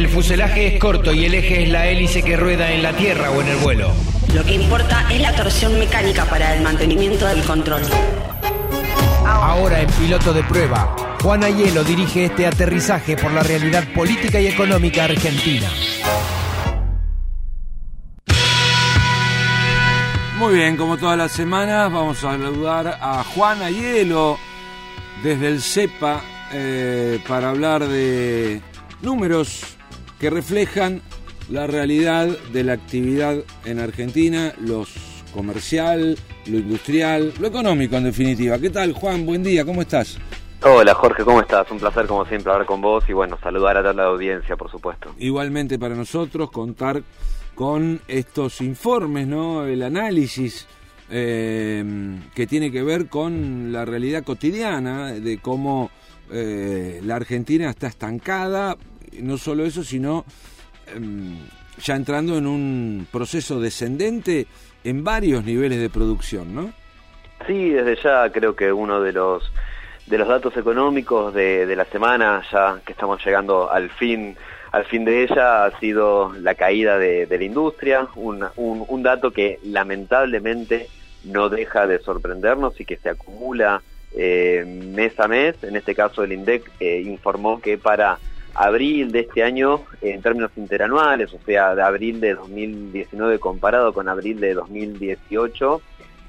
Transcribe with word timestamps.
El 0.00 0.08
fuselaje 0.08 0.66
es 0.66 0.80
corto 0.80 1.12
y 1.12 1.26
el 1.26 1.34
eje 1.34 1.64
es 1.64 1.68
la 1.68 1.86
hélice 1.86 2.22
que 2.22 2.34
rueda 2.34 2.72
en 2.72 2.82
la 2.82 2.94
tierra 2.94 3.30
o 3.32 3.42
en 3.42 3.48
el 3.48 3.58
vuelo. 3.58 3.92
Lo 4.34 4.42
que 4.42 4.54
importa 4.54 5.06
es 5.12 5.20
la 5.20 5.34
torsión 5.34 5.78
mecánica 5.78 6.24
para 6.24 6.56
el 6.56 6.62
mantenimiento 6.62 7.26
del 7.26 7.42
control. 7.42 7.82
Ahora 9.26 9.82
en 9.82 9.90
piloto 9.90 10.32
de 10.32 10.42
prueba, 10.44 10.96
Juan 11.20 11.44
Ayelo 11.44 11.84
dirige 11.84 12.24
este 12.24 12.46
aterrizaje 12.46 13.14
por 13.14 13.30
la 13.30 13.42
realidad 13.42 13.84
política 13.92 14.40
y 14.40 14.46
económica 14.46 15.04
argentina. 15.04 15.68
Muy 20.38 20.54
bien, 20.54 20.78
como 20.78 20.96
todas 20.96 21.18
las 21.18 21.32
semanas, 21.32 21.92
vamos 21.92 22.16
a 22.24 22.38
saludar 22.38 22.98
a 23.02 23.22
Juan 23.22 23.60
Ayelo 23.60 24.38
desde 25.22 25.48
el 25.48 25.60
CEPA 25.60 26.22
eh, 26.54 27.20
para 27.28 27.50
hablar 27.50 27.86
de 27.86 28.62
números 29.02 29.76
que 30.20 30.30
reflejan 30.30 31.00
la 31.48 31.66
realidad 31.66 32.28
de 32.52 32.62
la 32.62 32.74
actividad 32.74 33.38
en 33.64 33.80
Argentina, 33.80 34.52
los 34.60 34.94
comercial, 35.34 36.16
lo 36.46 36.58
industrial, 36.58 37.32
lo 37.40 37.48
económico 37.48 37.96
en 37.96 38.04
definitiva. 38.04 38.58
¿Qué 38.58 38.70
tal, 38.70 38.92
Juan? 38.92 39.24
Buen 39.24 39.42
día, 39.42 39.64
¿cómo 39.64 39.80
estás? 39.80 40.18
Hola 40.62 40.94
Jorge, 40.94 41.24
¿cómo 41.24 41.40
estás? 41.40 41.70
Un 41.70 41.78
placer 41.78 42.06
como 42.06 42.26
siempre 42.26 42.52
hablar 42.52 42.66
con 42.66 42.82
vos 42.82 43.02
y 43.08 43.14
bueno, 43.14 43.38
saludar 43.42 43.78
a 43.78 43.80
toda 43.80 43.94
la 43.94 44.04
audiencia, 44.04 44.56
por 44.56 44.70
supuesto. 44.70 45.14
Igualmente 45.18 45.78
para 45.78 45.94
nosotros 45.94 46.50
contar 46.50 47.02
con 47.54 48.00
estos 48.06 48.60
informes, 48.60 49.26
¿no? 49.26 49.64
El 49.64 49.82
análisis 49.82 50.68
eh, 51.08 51.82
que 52.34 52.46
tiene 52.46 52.70
que 52.70 52.82
ver 52.82 53.08
con 53.08 53.72
la 53.72 53.86
realidad 53.86 54.22
cotidiana 54.22 55.12
de 55.12 55.38
cómo 55.38 55.90
eh, 56.30 57.00
la 57.04 57.16
Argentina 57.16 57.70
está 57.70 57.86
estancada, 57.86 58.76
no 59.20 59.38
solo 59.38 59.64
eso, 59.64 59.82
sino 59.82 60.24
em, 60.86 61.38
ya 61.82 61.96
entrando 61.96 62.36
en 62.36 62.46
un 62.46 63.06
proceso 63.10 63.60
descendente 63.60 64.46
en 64.84 65.04
varios 65.04 65.44
niveles 65.44 65.80
de 65.80 65.90
producción, 65.90 66.54
¿no? 66.54 66.72
Sí, 67.46 67.70
desde 67.70 67.96
ya 68.02 68.30
creo 68.30 68.54
que 68.54 68.72
uno 68.72 69.00
de 69.00 69.12
los 69.12 69.50
de 70.06 70.18
los 70.18 70.28
datos 70.28 70.56
económicos 70.56 71.32
de, 71.32 71.74
la 71.76 71.84
semana, 71.84 72.42
ya 72.50 72.80
que 72.84 72.92
estamos 72.92 73.24
llegando 73.24 73.70
al 73.70 73.90
fin 73.90 74.36
al 74.72 74.84
fin 74.84 75.04
de 75.04 75.24
ella, 75.24 75.64
ha 75.64 75.80
sido 75.80 76.32
la 76.32 76.54
caída 76.54 76.96
de, 76.98 77.26
la 77.28 77.44
industria, 77.44 78.06
un, 78.14 78.44
un, 78.56 79.02
dato 79.02 79.32
que 79.32 79.58
lamentablemente 79.64 80.88
no 81.24 81.48
deja 81.48 81.88
de 81.88 81.98
sorprendernos 81.98 82.80
y 82.80 82.84
que 82.84 82.96
se 82.96 83.08
acumula 83.08 83.82
eh, 84.14 84.64
mes 84.66 85.18
a 85.18 85.26
mes. 85.26 85.56
En 85.64 85.74
este 85.74 85.94
caso, 85.96 86.22
el 86.22 86.32
INDEC 86.32 86.70
eh, 86.78 87.02
informó 87.04 87.60
que 87.60 87.78
para 87.78 88.18
abril 88.54 89.12
de 89.12 89.20
este 89.20 89.42
año, 89.42 89.82
en 90.00 90.22
términos 90.22 90.50
interanuales, 90.56 91.32
o 91.32 91.38
sea, 91.44 91.74
de 91.74 91.82
abril 91.82 92.20
de 92.20 92.34
2019 92.34 93.38
comparado 93.38 93.92
con 93.92 94.08
abril 94.08 94.40
de 94.40 94.54
2018, 94.54 95.80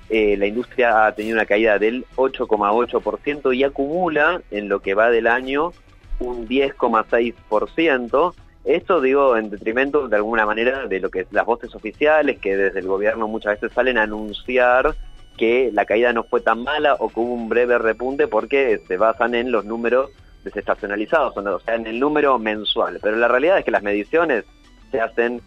eh, 0.10 0.36
la 0.38 0.46
industria 0.46 1.06
ha 1.06 1.16
tenido 1.16 1.36
una 1.36 1.46
caída 1.46 1.80
del 1.80 2.06
8,8% 2.16 3.56
y 3.56 3.64
acumula 3.64 4.42
en 4.52 4.68
lo 4.68 4.82
que 4.82 4.94
va 4.94 5.10
del 5.10 5.28
año 5.28 5.72
un 6.20 6.48
10,6%. 6.48 8.34
Esto 8.64 9.02
digo 9.02 9.38
en 9.38 9.50
detrimento 9.50 10.08
de 10.08 10.16
alguna 10.18 10.46
manera 10.46 10.86
de 10.88 11.00
lo 11.00 11.10
que 11.10 11.26
las 11.32 11.46
voces 11.46 11.74
oficiales 11.74 12.40
que 12.40 12.56
desde 12.56 12.80
el 12.80 12.88
gobierno 12.88 13.28
muchas 13.28 13.60
veces 13.60 13.74
salen 13.74 13.98
a 13.98 14.04
anunciar 14.04 14.96
que 15.38 15.72
la 15.74 15.86
caída 15.86 16.14
no 16.14 16.24
fue 16.24 16.42
tan 16.42 16.64
mala 16.64 16.96
o 17.00 17.10
que 17.10 17.20
hubo 17.20 17.34
un 17.34 17.50
breve 17.50 17.78
repunte 17.78 18.28
porque 18.28 18.82
se 18.88 18.98
basan 18.98 19.34
en 19.34 19.52
los 19.52 19.66
números 19.66 20.12
desestacionalizados, 20.44 21.36
o 21.36 21.60
sea, 21.60 21.76
en 21.76 21.88
el 21.88 22.00
número 22.00 22.38
mensual. 22.40 23.00
Pero 23.02 23.18
la 23.18 23.28
realidad 23.28 23.60
es 23.60 23.66
que 23.66 23.72
las 23.72 23.84
mediciones 23.84 24.46
se 24.92 25.00
hacen 25.00 25.42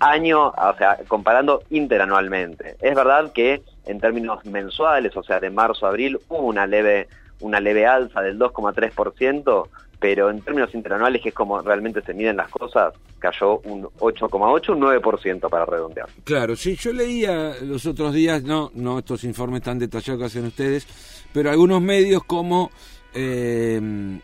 año, 0.00 0.48
o 0.48 0.74
sea, 0.76 0.98
comparando 1.06 1.62
interanualmente. 1.70 2.76
Es 2.80 2.94
verdad 2.94 3.32
que 3.32 3.62
en 3.86 4.00
términos 4.00 4.44
mensuales, 4.44 5.16
o 5.16 5.22
sea, 5.22 5.40
de 5.40 5.50
marzo 5.50 5.86
a 5.86 5.90
abril, 5.90 6.18
hubo 6.28 6.46
una 6.46 6.66
leve, 6.66 7.08
una 7.40 7.60
leve 7.60 7.86
alza 7.86 8.20
del 8.20 8.38
2,3%, 8.38 9.68
pero 10.00 10.30
en 10.30 10.40
términos 10.42 10.74
interanuales, 10.74 11.22
que 11.22 11.28
es 11.28 11.34
como 11.34 11.60
realmente 11.62 12.02
se 12.02 12.12
miden 12.12 12.36
las 12.36 12.48
cosas, 12.48 12.92
cayó 13.20 13.60
un 13.60 13.84
8,8, 13.84 14.70
un 14.70 14.80
9% 14.80 15.48
para 15.48 15.64
redondear. 15.64 16.08
Claro, 16.24 16.56
sí, 16.56 16.74
yo 16.74 16.92
leía 16.92 17.54
los 17.62 17.86
otros 17.86 18.12
días, 18.12 18.42
no, 18.42 18.72
no 18.74 18.98
estos 18.98 19.22
informes 19.22 19.62
tan 19.62 19.78
detallados 19.78 20.18
que 20.18 20.26
hacen 20.26 20.46
ustedes, 20.46 20.86
pero 21.32 21.50
algunos 21.50 21.80
medios 21.80 22.24
como 22.24 22.72
eh, 23.14 24.18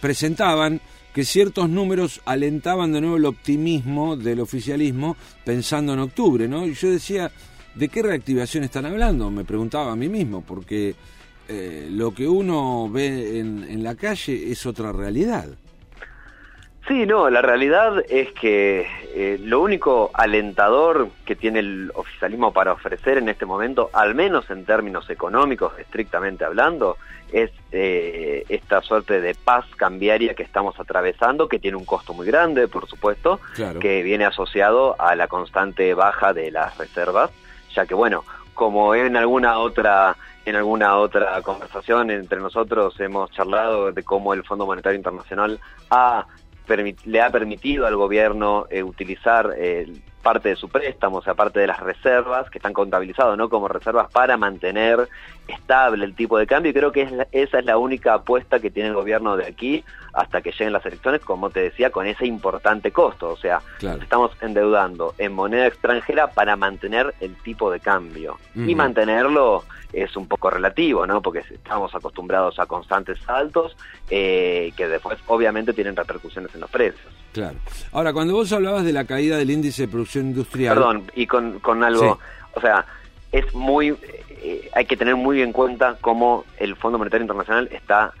presentaban 0.00 0.80
que 1.14 1.24
ciertos 1.24 1.68
números 1.68 2.20
alentaban 2.24 2.92
de 2.92 3.00
nuevo 3.00 3.16
el 3.16 3.24
optimismo 3.24 4.16
del 4.16 4.40
oficialismo 4.40 5.16
pensando 5.44 5.92
en 5.92 5.98
octubre, 6.00 6.46
¿no? 6.46 6.66
Y 6.66 6.74
yo 6.74 6.90
decía, 6.90 7.30
¿de 7.74 7.88
qué 7.88 8.02
reactivación 8.02 8.64
están 8.64 8.86
hablando? 8.86 9.30
Me 9.30 9.44
preguntaba 9.44 9.92
a 9.92 9.96
mí 9.96 10.08
mismo, 10.08 10.42
porque 10.42 10.94
eh, 11.48 11.88
lo 11.90 12.14
que 12.14 12.28
uno 12.28 12.88
ve 12.88 13.40
en 13.40 13.82
la 13.82 13.96
calle 13.96 14.50
es 14.50 14.64
otra 14.66 14.92
realidad. 14.92 15.48
Sí, 16.88 17.06
no, 17.06 17.30
la 17.30 17.42
realidad 17.42 18.02
es 18.08 18.32
que 18.32 18.86
eh, 19.14 19.38
lo 19.40 19.60
único 19.60 20.10
alentador 20.14 21.08
que 21.24 21.36
tiene 21.36 21.60
el 21.60 21.92
oficialismo 21.94 22.52
para 22.52 22.72
ofrecer 22.72 23.18
en 23.18 23.28
este 23.28 23.46
momento, 23.46 23.90
al 23.92 24.14
menos 24.14 24.50
en 24.50 24.64
términos 24.64 25.08
económicos, 25.10 25.78
estrictamente 25.78 26.44
hablando, 26.44 26.96
es 27.32 27.50
eh, 27.70 28.44
esta 28.48 28.82
suerte 28.82 29.20
de 29.20 29.34
paz 29.34 29.64
cambiaria 29.76 30.34
que 30.34 30.42
estamos 30.42 30.78
atravesando, 30.80 31.48
que 31.48 31.58
tiene 31.58 31.76
un 31.76 31.84
costo 31.84 32.12
muy 32.12 32.26
grande, 32.26 32.66
por 32.66 32.88
supuesto, 32.88 33.40
que 33.78 34.02
viene 34.02 34.24
asociado 34.24 34.96
a 35.00 35.14
la 35.14 35.28
constante 35.28 35.94
baja 35.94 36.32
de 36.32 36.50
las 36.50 36.76
reservas, 36.76 37.30
ya 37.74 37.86
que, 37.86 37.94
bueno, 37.94 38.24
como 38.54 38.94
en 38.94 39.16
alguna 39.16 39.58
otra 39.58 40.16
en 40.46 40.56
alguna 40.56 40.96
otra 40.96 41.40
conversación 41.42 42.10
entre 42.10 42.40
nosotros 42.40 42.98
hemos 42.98 43.30
charlado 43.30 43.92
de 43.92 44.02
cómo 44.02 44.32
el 44.32 44.42
Fondo 44.42 44.66
Monetario 44.66 44.96
Internacional 44.96 45.60
ha 45.90 46.26
le 47.04 47.20
ha 47.20 47.30
permitido 47.30 47.86
al 47.86 47.96
gobierno 47.96 48.66
eh, 48.68 48.82
utilizar 48.82 49.54
eh, 49.56 49.86
parte 50.22 50.50
de 50.50 50.56
su 50.56 50.68
préstamo, 50.68 51.18
o 51.18 51.22
sea, 51.22 51.34
parte 51.34 51.60
de 51.60 51.66
las 51.66 51.80
reservas 51.80 52.50
que 52.50 52.58
están 52.58 52.72
contabilizadas 52.72 53.36
¿no? 53.36 53.48
como 53.48 53.68
reservas 53.68 54.10
para 54.10 54.36
mantener 54.36 55.08
estable 55.48 56.04
el 56.04 56.14
tipo 56.14 56.38
de 56.38 56.46
cambio 56.46 56.70
y 56.70 56.74
creo 56.74 56.92
que 56.92 57.26
esa 57.32 57.58
es 57.58 57.64
la 57.64 57.76
única 57.76 58.14
apuesta 58.14 58.60
que 58.60 58.70
tiene 58.70 58.90
el 58.90 58.94
gobierno 58.94 59.36
de 59.36 59.46
aquí 59.46 59.84
hasta 60.12 60.42
que 60.42 60.52
lleguen 60.52 60.72
las 60.72 60.84
elecciones, 60.86 61.20
como 61.22 61.50
te 61.50 61.60
decía, 61.60 61.90
con 61.90 62.06
ese 62.06 62.26
importante 62.26 62.90
costo, 62.90 63.30
o 63.30 63.36
sea, 63.36 63.60
estamos 64.00 64.32
endeudando 64.40 65.14
en 65.18 65.32
moneda 65.32 65.66
extranjera 65.66 66.28
para 66.28 66.56
mantener 66.56 67.14
el 67.20 67.34
tipo 67.36 67.70
de 67.70 67.80
cambio 67.80 68.38
y 68.54 68.74
mantenerlo 68.74 69.64
es 69.92 70.16
un 70.16 70.26
poco 70.26 70.50
relativo, 70.50 71.06
¿no? 71.06 71.20
Porque 71.20 71.40
estamos 71.50 71.94
acostumbrados 71.94 72.58
a 72.58 72.66
constantes 72.66 73.18
saltos 73.20 73.76
eh, 74.08 74.72
que 74.76 74.88
después 74.88 75.18
obviamente 75.26 75.72
tienen 75.72 75.96
repercusiones 75.96 76.54
en 76.54 76.60
los 76.60 76.70
precios. 76.70 77.12
Claro. 77.32 77.56
Ahora, 77.92 78.12
cuando 78.12 78.34
vos 78.34 78.52
hablabas 78.52 78.84
de 78.84 78.92
la 78.92 79.04
caída 79.04 79.36
del 79.36 79.50
índice 79.50 79.82
de 79.82 79.88
producción 79.88 80.26
industrial... 80.26 80.74
Perdón, 80.74 81.10
y 81.14 81.26
con, 81.26 81.60
con 81.60 81.84
algo, 81.84 82.18
o 82.54 82.60
sea, 82.60 82.84
es 83.32 83.54
muy... 83.54 83.96
Eh, 84.42 84.70
hay 84.74 84.86
que 84.86 84.96
tener 84.96 85.16
muy 85.16 85.42
en 85.42 85.52
cuenta 85.52 85.98
cómo 86.00 86.44
el 86.58 86.74
Fondo 86.76 86.98
Monetario 86.98 87.24
Internacional 87.24 87.68
está 87.72 88.12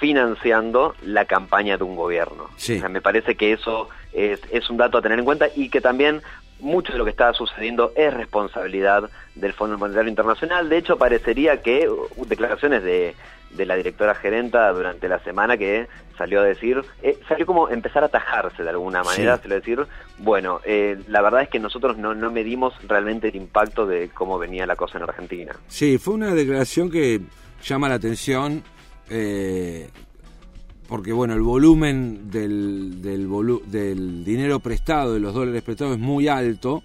financiando 0.00 0.94
la 1.02 1.26
campaña 1.26 1.76
de 1.76 1.84
un 1.84 1.94
gobierno. 1.94 2.48
Sí. 2.56 2.76
O 2.76 2.80
sea, 2.80 2.88
me 2.88 3.02
parece 3.02 3.36
que 3.36 3.52
eso 3.52 3.88
es, 4.12 4.40
es 4.50 4.68
un 4.70 4.78
dato 4.78 4.98
a 4.98 5.02
tener 5.02 5.18
en 5.18 5.24
cuenta 5.24 5.48
y 5.54 5.68
que 5.68 5.80
también 5.80 6.22
mucho 6.60 6.92
de 6.92 6.98
lo 6.98 7.04
que 7.04 7.10
está 7.10 7.32
sucediendo 7.32 7.92
es 7.96 8.12
responsabilidad 8.12 9.10
del 9.34 9.52
Fondo 9.52 9.78
Monetario 9.78 10.08
Internacional. 10.08 10.68
De 10.68 10.78
hecho, 10.78 10.98
parecería 10.98 11.62
que 11.62 11.88
uh, 11.88 12.24
declaraciones 12.26 12.82
de, 12.82 13.14
de 13.50 13.66
la 13.66 13.76
directora 13.76 14.14
gerenta 14.14 14.72
durante 14.72 15.08
la 15.08 15.18
semana 15.20 15.56
que 15.56 15.88
salió 16.16 16.40
a 16.40 16.44
decir, 16.44 16.82
eh, 17.02 17.18
salió 17.26 17.46
como 17.46 17.70
empezar 17.70 18.02
a 18.02 18.06
atajarse 18.06 18.62
de 18.62 18.68
alguna 18.68 19.02
manera, 19.02 19.38
se 19.38 19.48
lo 19.48 19.54
decir, 19.54 19.86
bueno, 20.18 20.60
eh, 20.64 20.98
la 21.08 21.22
verdad 21.22 21.42
es 21.42 21.48
que 21.48 21.58
nosotros 21.58 21.96
no, 21.96 22.14
no 22.14 22.30
medimos 22.30 22.74
realmente 22.86 23.28
el 23.28 23.36
impacto 23.36 23.86
de 23.86 24.10
cómo 24.10 24.38
venía 24.38 24.66
la 24.66 24.76
cosa 24.76 24.98
en 24.98 25.04
Argentina. 25.04 25.56
Sí, 25.68 25.96
fue 25.96 26.14
una 26.14 26.34
declaración 26.34 26.90
que 26.90 27.20
llama 27.62 27.88
la 27.88 27.94
atención. 27.94 28.62
Eh, 29.08 29.88
porque 30.90 31.12
bueno, 31.12 31.34
el 31.34 31.40
volumen 31.40 32.32
del, 32.32 33.00
dinero 34.24 34.58
prestado, 34.58 35.14
de 35.14 35.20
los 35.20 35.32
dólares 35.32 35.62
prestados, 35.62 35.94
es 35.94 36.00
muy 36.00 36.26
alto 36.26 36.82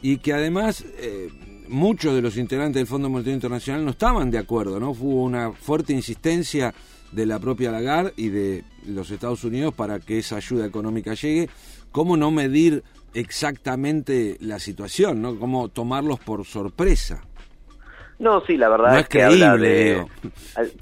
y 0.00 0.16
que 0.16 0.32
además 0.32 0.82
eh, 0.96 1.28
muchos 1.68 2.14
de 2.14 2.22
los 2.22 2.38
integrantes 2.38 2.80
del 2.80 2.86
Fondo 2.86 3.10
Monetario 3.10 3.34
Internacional 3.34 3.84
no 3.84 3.90
estaban 3.90 4.30
de 4.30 4.38
acuerdo, 4.38 4.80
¿no? 4.80 4.92
Hubo 4.92 5.22
una 5.22 5.52
fuerte 5.52 5.92
insistencia 5.92 6.72
de 7.12 7.26
la 7.26 7.38
propia 7.38 7.70
Lagarde 7.70 8.14
y 8.16 8.30
de 8.30 8.64
los 8.86 9.10
Estados 9.10 9.44
Unidos 9.44 9.74
para 9.74 10.00
que 10.00 10.18
esa 10.18 10.36
ayuda 10.36 10.64
económica 10.64 11.12
llegue. 11.12 11.50
¿Cómo 11.92 12.16
no 12.16 12.30
medir 12.30 12.82
exactamente 13.12 14.38
la 14.40 14.60
situación, 14.60 15.20
¿no? 15.20 15.38
¿Cómo 15.38 15.68
tomarlos 15.68 16.20
por 16.20 16.46
sorpresa? 16.46 17.22
No, 18.22 18.40
sí, 18.42 18.56
la 18.56 18.68
verdad 18.68 19.00
es, 19.00 19.08
que 19.08 19.24
habla 19.24 19.56
de... 19.56 20.06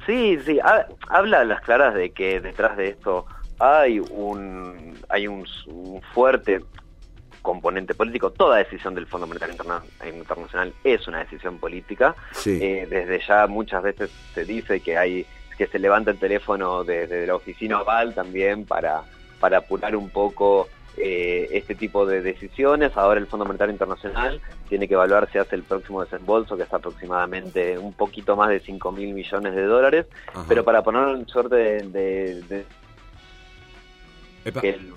Sí, 0.05 0.39
sí, 0.45 0.59
habla 1.09 1.41
a 1.41 1.45
las 1.45 1.63
claras 1.63 1.95
de 1.95 2.11
que 2.11 2.39
detrás 2.39 2.77
de 2.77 2.89
esto 2.89 3.25
hay 3.59 3.99
un, 3.99 4.95
hay 5.09 5.27
un, 5.27 5.47
fuerte 6.13 6.61
componente 7.41 7.95
político. 7.95 8.31
Toda 8.31 8.59
decisión 8.59 8.95
del 8.95 9.07
Fondo 9.07 9.27
Monetario 9.27 9.55
Internacional 10.13 10.75
es 10.85 11.09
una 11.09 11.21
decisión 11.21 11.57
política. 11.57 12.15
Eh, 12.45 12.87
desde 12.91 13.27
ya 13.27 13.47
muchas 13.47 13.85
veces 13.85 14.11
se 14.35 14.45
dice 14.45 14.81
que 14.81 14.99
hay 14.99 15.27
que 15.57 15.67
se 15.67 15.79
levanta 15.79 16.11
el 16.11 16.19
teléfono 16.19 16.85
desde 16.85 17.27
la 17.27 17.37
oficina 17.37 17.81
oval 17.81 18.15
también 18.15 18.67
para, 18.67 19.03
para 19.41 19.59
apurar 19.59 19.97
un 19.97 20.11
poco 20.11 20.69
eh, 20.97 21.49
este 21.53 21.75
tipo 21.75 22.05
de 22.07 22.21
decisiones. 22.21 22.97
Ahora 22.97 23.21
el 23.21 23.27
Fondo 23.27 23.45
Monetario 23.45 23.73
Internacional 23.73 24.41
tiene 24.69 24.89
que 24.89 24.95
evaluar 24.95 25.31
si 25.31 25.39
hace 25.39 25.57
el 25.57 25.63
próximo 25.63 26.03
desembolso, 26.03 26.57
que 26.57 26.65
está 26.65 26.77
aproximadamente 26.77 27.79
un 27.79 27.93
poquito 27.93 28.37
más 28.37 28.51
de 28.51 28.61
5 28.61 28.93
mil 28.93 29.15
millones 29.15 29.55
de 29.55 29.65
dólares. 29.65 30.07
Pero 30.49 30.65
para 30.65 30.83
ponerlo 30.83 31.15
en 31.15 31.27
suerte 31.27 31.57
de, 31.57 32.65
que, 34.61 34.69
el 34.71 34.93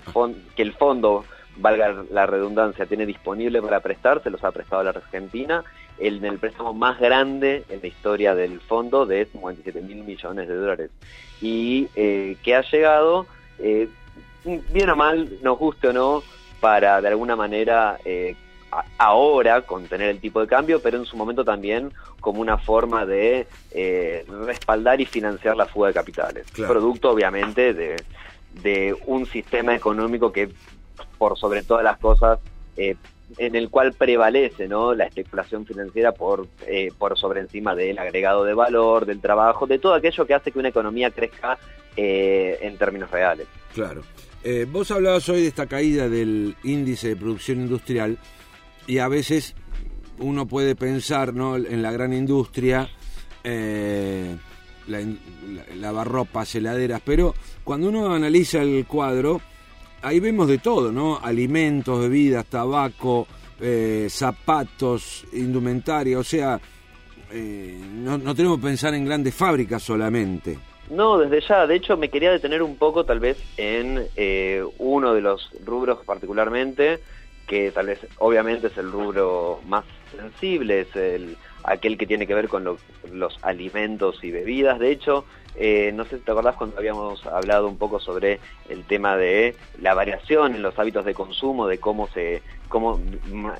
que 0.56 0.62
el 0.62 0.72
fondo 0.72 1.24
valga 1.56 2.04
la 2.10 2.26
redundancia, 2.26 2.86
tiene 2.86 3.06
disponible 3.06 3.62
para 3.62 3.80
prestar, 3.80 4.22
se 4.22 4.30
los 4.30 4.42
ha 4.44 4.50
prestado 4.50 4.80
a 4.80 4.84
la 4.84 4.90
Argentina, 4.90 5.62
el, 5.98 6.24
el 6.24 6.38
préstamo 6.38 6.74
más 6.74 6.98
grande 6.98 7.64
en 7.68 7.80
la 7.80 7.86
historia 7.86 8.34
del 8.34 8.60
fondo 8.60 9.06
de 9.06 9.26
57 9.26 9.80
mil 9.82 10.02
millones 10.04 10.48
de 10.48 10.54
dólares. 10.54 10.90
Y 11.40 11.88
eh, 11.94 12.36
que 12.42 12.56
ha 12.56 12.62
llegado 12.62 13.26
eh, 13.58 13.88
bien 14.44 14.90
o 14.90 14.96
mal, 14.96 15.28
nos 15.42 15.58
guste 15.58 15.88
o 15.88 15.92
no, 15.92 16.22
para 16.60 17.00
de 17.02 17.08
alguna 17.08 17.36
manera 17.36 17.98
eh, 18.04 18.36
ahora 18.98 19.60
contener 19.60 20.08
el 20.08 20.18
tipo 20.18 20.40
de 20.40 20.46
cambio, 20.46 20.80
pero 20.80 20.96
en 20.96 21.04
su 21.04 21.14
momento 21.14 21.44
también 21.44 21.92
como 22.20 22.40
una 22.40 22.56
forma 22.56 23.04
de 23.04 23.46
eh, 23.72 24.24
respaldar 24.46 24.98
y 25.00 25.04
financiar 25.04 25.56
la 25.56 25.66
fuga 25.66 25.88
de 25.88 25.94
capitales. 25.94 26.46
Producto 26.52 27.10
obviamente 27.10 27.74
de, 27.74 27.96
de, 28.62 28.96
un 29.06 29.26
sistema 29.26 29.74
económico 29.74 30.32
que 30.32 30.48
por 31.18 31.36
sobre 31.38 31.62
todas 31.62 31.84
las 31.84 31.98
cosas 31.98 32.38
eh, 32.78 32.96
en 33.36 33.56
el 33.56 33.68
cual 33.68 33.92
prevalece 33.92 34.66
¿no? 34.66 34.94
la 34.94 35.04
especulación 35.04 35.66
financiera 35.66 36.12
por, 36.12 36.46
por 36.96 37.18
sobre 37.18 37.40
encima 37.40 37.74
del 37.74 37.98
agregado 37.98 38.44
de 38.44 38.54
valor, 38.54 39.04
del 39.04 39.20
trabajo, 39.20 39.66
de 39.66 39.78
todo 39.78 39.92
aquello 39.92 40.26
que 40.26 40.34
hace 40.34 40.50
que 40.50 40.58
una 40.58 40.68
economía 40.68 41.10
crezca 41.10 41.58
en 41.96 42.76
términos 42.78 43.10
reales. 43.10 43.46
Claro. 43.74 44.02
Eh, 44.46 44.66
vos 44.70 44.90
hablabas 44.90 45.26
hoy 45.30 45.40
de 45.40 45.48
esta 45.48 45.66
caída 45.66 46.06
del 46.06 46.54
índice 46.64 47.08
de 47.08 47.16
producción 47.16 47.62
industrial 47.62 48.18
y 48.86 48.98
a 48.98 49.08
veces 49.08 49.54
uno 50.18 50.46
puede 50.46 50.76
pensar 50.76 51.32
¿no? 51.32 51.56
en 51.56 51.80
la 51.80 51.90
gran 51.90 52.12
industria, 52.12 52.86
eh, 53.42 54.36
la, 54.86 55.00
lavarropas, 55.76 56.54
heladeras, 56.56 57.00
pero 57.02 57.34
cuando 57.64 57.88
uno 57.88 58.14
analiza 58.14 58.60
el 58.60 58.84
cuadro, 58.84 59.40
ahí 60.02 60.20
vemos 60.20 60.46
de 60.46 60.58
todo, 60.58 60.92
¿no? 60.92 61.18
Alimentos, 61.22 62.00
bebidas, 62.00 62.44
tabaco, 62.44 63.26
eh, 63.60 64.08
zapatos, 64.10 65.24
indumentaria, 65.32 66.18
o 66.18 66.24
sea, 66.24 66.60
no, 67.32 68.18
no 68.18 68.34
tenemos 68.34 68.58
que 68.58 68.64
pensar 68.64 68.92
en 68.92 69.06
grandes 69.06 69.34
fábricas 69.34 69.82
solamente. 69.82 70.58
No, 70.90 71.18
desde 71.18 71.40
ya. 71.46 71.66
De 71.66 71.76
hecho, 71.76 71.96
me 71.96 72.10
quería 72.10 72.30
detener 72.30 72.62
un 72.62 72.76
poco 72.76 73.04
tal 73.04 73.20
vez 73.20 73.38
en 73.56 74.06
eh, 74.16 74.64
uno 74.78 75.14
de 75.14 75.20
los 75.20 75.50
rubros 75.64 76.04
particularmente, 76.04 77.00
que 77.46 77.70
tal 77.70 77.86
vez 77.86 78.00
obviamente 78.18 78.68
es 78.68 78.76
el 78.78 78.90
rubro 78.90 79.60
más 79.66 79.84
sensible, 80.16 80.80
es 80.80 80.96
el 80.96 81.36
aquel 81.64 81.96
que 81.96 82.06
tiene 82.06 82.26
que 82.26 82.34
ver 82.34 82.48
con 82.48 82.76
los 83.10 83.38
alimentos 83.42 84.22
y 84.22 84.30
bebidas. 84.30 84.78
De 84.78 84.90
hecho, 84.90 85.24
eh, 85.56 85.92
no 85.94 86.04
sé 86.04 86.18
si 86.18 86.24
te 86.24 86.32
acordás 86.32 86.56
cuando 86.56 86.78
habíamos 86.78 87.24
hablado 87.26 87.68
un 87.68 87.78
poco 87.78 88.00
sobre 88.00 88.40
el 88.68 88.84
tema 88.84 89.16
de 89.16 89.56
la 89.80 89.94
variación 89.94 90.54
en 90.54 90.62
los 90.62 90.78
hábitos 90.78 91.04
de 91.04 91.14
consumo, 91.14 91.66
de 91.66 91.78
cómo 91.78 92.08
se, 92.08 92.42
cómo 92.68 93.00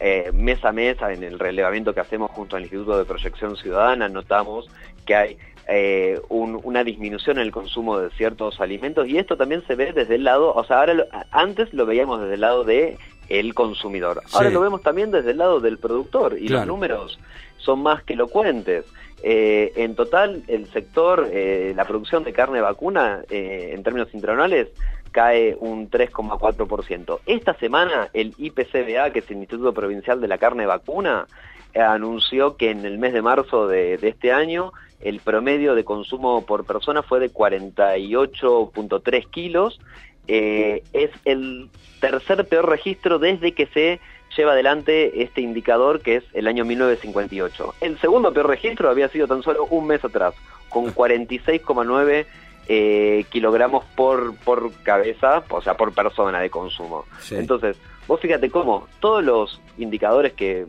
eh, 0.01 0.29
a 0.63 0.73
mes 0.73 0.99
en 1.03 1.23
el 1.23 1.39
relevamiento 1.39 1.95
que 1.95 2.01
hacemos 2.01 2.31
junto 2.33 2.57
al 2.57 2.63
Instituto 2.63 2.99
de 2.99 3.05
Proyección 3.05 3.57
Ciudadana 3.57 4.09
notamos 4.09 4.69
que 5.07 5.15
hay 5.15 5.39
eh, 5.69 6.21
una 6.29 6.85
disminución 6.85 7.39
en 7.39 7.45
el 7.45 7.53
consumo 7.53 7.99
de 7.99 8.11
ciertos 8.11 8.61
alimentos 8.61 9.09
y 9.09 9.19
esto 9.19 9.37
también 9.37 9.63
se 9.67 9.75
ve 9.75 9.93
desde 9.93 10.17
el 10.17 10.25
lado, 10.25 10.53
o 10.55 10.65
sea, 10.65 10.81
ahora 10.81 11.07
antes 11.31 11.73
lo 11.73 11.87
veíamos 11.87 12.21
desde 12.21 12.35
el 12.35 12.41
lado 12.41 12.65
de 12.65 12.99
el 13.29 13.55
consumidor, 13.55 14.23
ahora 14.33 14.51
lo 14.51 14.61
vemos 14.61 14.83
también 14.83 15.11
desde 15.11 15.31
el 15.31 15.39
lado 15.39 15.61
del 15.61 15.79
productor 15.79 16.37
y 16.39 16.49
los 16.49 16.67
números 16.67 17.19
son 17.57 17.83
más 17.83 18.03
que 18.03 18.13
elocuentes. 18.13 18.85
Eh, 19.27 19.73
en 19.77 19.95
total, 19.95 20.43
el 20.49 20.71
sector, 20.71 21.27
eh, 21.33 21.73
la 21.75 21.87
producción 21.87 22.25
de 22.25 22.35
carne 22.35 22.61
vacuna, 22.61 23.23
en 23.31 23.83
términos 23.83 24.13
interanuales, 24.13 24.69
cae 25.15 25.57
un 25.61 25.89
3,4%. 25.89 27.21
Esta 27.25 27.55
semana, 27.55 28.09
el 28.13 28.35
IPCBA, 28.37 29.11
que 29.13 29.21
es 29.21 29.31
el 29.31 29.39
Instituto 29.39 29.73
Provincial 29.73 30.21
de 30.21 30.29
la 30.29 30.39
Carne 30.39 30.67
Vacuna, 30.67 31.27
anunció 31.75 32.57
que 32.57 32.71
en 32.71 32.85
el 32.85 32.99
mes 32.99 33.13
de 33.13 33.23
marzo 33.23 33.67
de 33.67 33.99
este 34.03 34.33
año 34.33 34.73
el 35.05 35.21
promedio 35.21 35.75
de 35.75 35.85
consumo 35.85 36.45
por 36.47 36.65
persona 36.65 37.03
fue 37.03 37.21
de 37.21 37.31
48.3 37.31 39.31
kilos. 39.31 39.79
Eh, 40.27 40.83
es 40.95 41.11
el 41.27 41.69
tercer 42.01 42.49
peor 42.49 42.71
registro 42.71 43.19
desde 43.19 43.53
que 43.53 43.67
se 43.67 44.01
lleva 44.35 44.53
adelante 44.53 45.23
este 45.23 45.43
indicador 45.43 46.01
que 46.01 46.17
es 46.17 46.25
el 46.33 46.49
año 46.49 46.65
1958. 46.65 47.75
El 47.83 48.01
segundo 48.01 48.33
peor 48.33 48.49
registro 48.49 48.89
había 48.89 49.09
sido 49.09 49.29
tan 49.29 49.43
solo 49.43 49.67
un 49.67 49.87
mes 49.87 50.03
atrás, 50.05 50.35
con 50.71 50.87
46,9 50.87 52.25
eh, 52.67 53.27
kilogramos 53.29 53.85
por, 53.95 54.35
por 54.39 54.73
cabeza, 54.83 55.45
o 55.51 55.61
sea, 55.61 55.77
por 55.77 55.93
persona 55.93 56.41
de 56.41 56.49
consumo. 56.49 57.05
Entonces, 57.31 57.77
vos 58.09 58.19
fíjate 58.21 58.51
cómo 58.51 58.89
todos 59.01 59.23
los 59.23 59.61
indicadores 59.77 60.33
que 60.33 60.65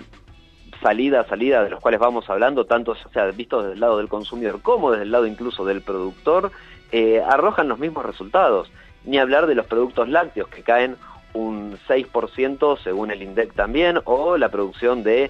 salida 0.82 1.22
a 1.22 1.28
salida 1.28 1.64
de 1.64 1.70
los 1.70 1.80
cuales 1.80 2.00
vamos 2.00 2.30
hablando, 2.30 2.66
tanto 2.66 2.96
sea, 3.14 3.26
visto 3.32 3.62
desde 3.62 3.74
el 3.74 3.80
lado 3.80 3.98
del 3.98 4.08
consumidor 4.08 4.62
como 4.62 4.92
desde 4.92 5.04
el 5.04 5.12
lado 5.12 5.26
incluso 5.26 5.66
del 5.66 5.82
productor, 5.82 6.52
eh, 6.92 7.22
arrojan 7.22 7.68
los 7.68 7.80
mismos 7.80 8.06
resultados. 8.06 8.72
Ni 9.04 9.18
hablar 9.18 9.48
de 9.48 9.56
los 9.56 9.68
productos 9.68 10.10
lácteos 10.10 10.48
que 10.50 10.64
caen 10.64 10.96
un 11.34 11.78
6% 11.88 12.78
según 12.84 13.12
el 13.12 13.22
INDEC 13.22 13.54
también, 13.54 14.00
o 14.06 14.38
la 14.38 14.50
producción 14.50 15.04
de 15.04 15.30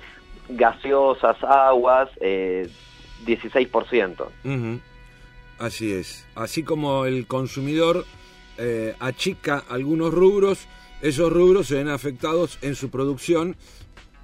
gaseosas, 0.50 1.44
aguas, 1.44 2.10
eh, 2.22 2.70
16%. 3.26 4.28
Así 5.60 5.92
es. 5.92 6.28
Así 6.36 6.64
como 6.64 7.06
el 7.06 7.28
consumidor 7.28 8.06
eh, 8.58 8.96
achica 9.00 9.64
algunos 9.70 10.14
rubros, 10.14 10.68
esos 11.02 11.32
rubros 11.32 11.68
se 11.68 11.76
ven 11.76 11.90
afectados 11.90 12.58
en 12.62 12.76
su 12.76 12.90
producción 12.90 13.56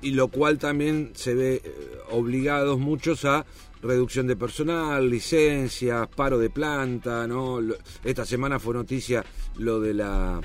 y 0.01 0.11
lo 0.11 0.27
cual 0.27 0.57
también 0.57 1.11
se 1.13 1.33
ve 1.33 1.61
eh, 1.63 1.71
obligados 2.09 2.79
muchos 2.79 3.25
a 3.25 3.45
reducción 3.81 4.27
de 4.27 4.35
personal, 4.35 5.09
licencias, 5.09 6.07
paro 6.07 6.37
de 6.37 6.49
planta, 6.49 7.27
¿no? 7.27 7.59
Esta 8.03 8.25
semana 8.25 8.59
fue 8.59 8.75
noticia 8.75 9.23
lo 9.57 9.79
de 9.79 9.93
la 9.93 10.39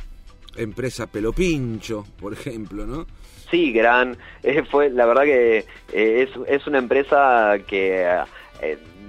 empresa 0.56 1.06
Pelopincho, 1.06 2.06
por 2.18 2.32
ejemplo, 2.32 2.86
¿no? 2.86 3.06
Sí, 3.50 3.72
gran, 3.72 4.16
eh, 4.42 4.62
fue 4.70 4.90
la 4.90 5.06
verdad 5.06 5.24
que 5.24 5.58
eh, 5.58 5.64
es, 5.92 6.30
es, 6.48 6.66
una 6.66 6.78
empresa 6.78 7.58
que, 7.66 8.06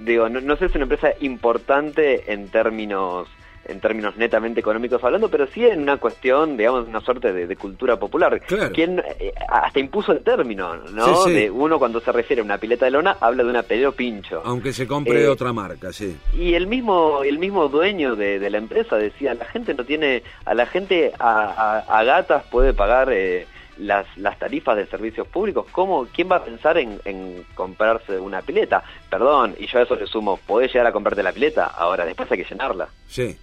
digo, 0.04 0.28
no, 0.28 0.40
no 0.40 0.56
sé, 0.56 0.66
es 0.66 0.74
una 0.74 0.84
empresa 0.84 1.08
importante 1.20 2.32
en 2.32 2.48
términos 2.48 3.28
en 3.68 3.80
términos 3.80 4.16
netamente 4.16 4.60
económicos 4.60 5.02
hablando, 5.04 5.28
pero 5.28 5.46
sí 5.46 5.64
en 5.64 5.82
una 5.82 5.98
cuestión, 5.98 6.56
digamos, 6.56 6.88
una 6.88 7.00
suerte 7.00 7.32
de, 7.32 7.56
cultura 7.56 7.98
popular. 7.98 8.40
Quien 8.72 9.02
eh, 9.18 9.32
hasta 9.48 9.80
impuso 9.80 10.12
el 10.12 10.20
término, 10.20 10.76
¿no? 10.76 11.24
De 11.24 11.50
uno 11.50 11.78
cuando 11.78 12.00
se 12.00 12.12
refiere 12.12 12.40
a 12.40 12.44
una 12.44 12.58
pileta 12.58 12.84
de 12.84 12.92
lona 12.92 13.16
habla 13.20 13.42
de 13.42 13.50
una 13.50 13.62
peleo 13.62 13.92
pincho. 13.92 14.42
Aunque 14.44 14.72
se 14.72 14.86
compre 14.86 15.20
de 15.20 15.24
eh, 15.24 15.28
otra 15.28 15.52
marca, 15.52 15.92
sí. 15.92 16.16
Y 16.32 16.54
el 16.54 16.66
mismo 16.66 17.22
el 17.24 17.38
mismo 17.38 17.68
dueño 17.68 18.16
de, 18.16 18.48
la 18.48 18.58
empresa 18.58 18.96
decía, 18.96 19.34
la 19.34 19.44
gente 19.44 19.74
no 19.74 19.84
tiene, 19.84 20.22
a 20.44 20.54
la 20.54 20.66
gente 20.66 21.12
a, 21.18 22.02
gatas 22.04 22.44
puede 22.50 22.72
pagar... 22.72 23.12
Eh, 23.12 23.46
las, 23.78 24.06
las 24.16 24.36
tarifas 24.40 24.76
de 24.76 24.86
servicios 24.86 25.28
públicos, 25.28 25.64
¿cómo, 25.70 26.04
¿quién 26.12 26.28
va 26.28 26.36
a 26.36 26.44
pensar 26.44 26.78
en, 26.78 27.00
en, 27.04 27.44
comprarse 27.54 28.18
una 28.18 28.42
pileta? 28.42 28.82
Perdón, 29.08 29.54
y 29.56 29.68
yo 29.68 29.78
a 29.78 29.82
eso 29.82 29.94
le 29.94 30.08
sumo, 30.08 30.36
podés 30.36 30.72
llegar 30.72 30.88
a 30.88 30.92
comprarte 30.92 31.22
la 31.22 31.30
pileta, 31.30 31.66
ahora 31.66 32.04
después 32.04 32.28
hay 32.32 32.38
que 32.38 32.50
llenarla. 32.50 32.88
Sí, 33.06 33.36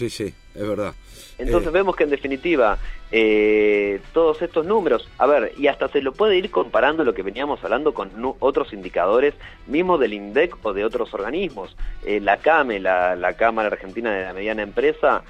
Sí, 0.00 0.08
sí, 0.08 0.32
es 0.54 0.66
verdad. 0.66 0.94
Entonces 1.36 1.68
eh, 1.68 1.72
vemos 1.72 1.94
que 1.94 2.04
en 2.04 2.08
definitiva 2.08 2.78
eh, 3.12 4.00
todos 4.14 4.40
estos 4.40 4.64
números, 4.64 5.06
a 5.18 5.26
ver, 5.26 5.52
y 5.58 5.66
hasta 5.66 5.88
se 5.88 6.00
lo 6.00 6.14
puede 6.14 6.38
ir 6.38 6.50
comparando 6.50 7.04
lo 7.04 7.12
que 7.12 7.22
veníamos 7.22 7.62
hablando 7.62 7.92
con 7.92 8.10
otros 8.38 8.72
indicadores, 8.72 9.34
mismo 9.66 9.98
del 9.98 10.14
INDEC 10.14 10.56
o 10.62 10.72
de 10.72 10.86
otros 10.86 11.12
organismos. 11.12 11.76
Eh, 12.06 12.18
la 12.18 12.38
CAME, 12.38 12.80
la, 12.80 13.34
Cámara 13.36 13.68
Argentina 13.68 14.10
de 14.10 14.24
la 14.24 14.32
Mediana 14.32 14.62
Empresa, 14.62 15.22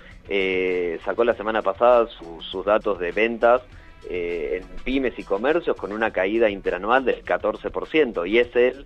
sacó 1.05 1.25
la 1.25 1.35
semana 1.35 1.63
pasada 1.63 2.07
sus 2.07 2.65
datos 2.65 3.01
de 3.01 3.11
ventas 3.11 3.63
en 4.09 4.65
pymes 4.85 5.19
y 5.19 5.25
comercios 5.25 5.77
con 5.77 5.93
una 5.93 6.13
caída 6.13 6.49
interanual 6.49 7.05
del 7.05 7.25
14%, 7.25 8.29
y 8.29 8.39
es 8.39 8.49
el 8.57 8.85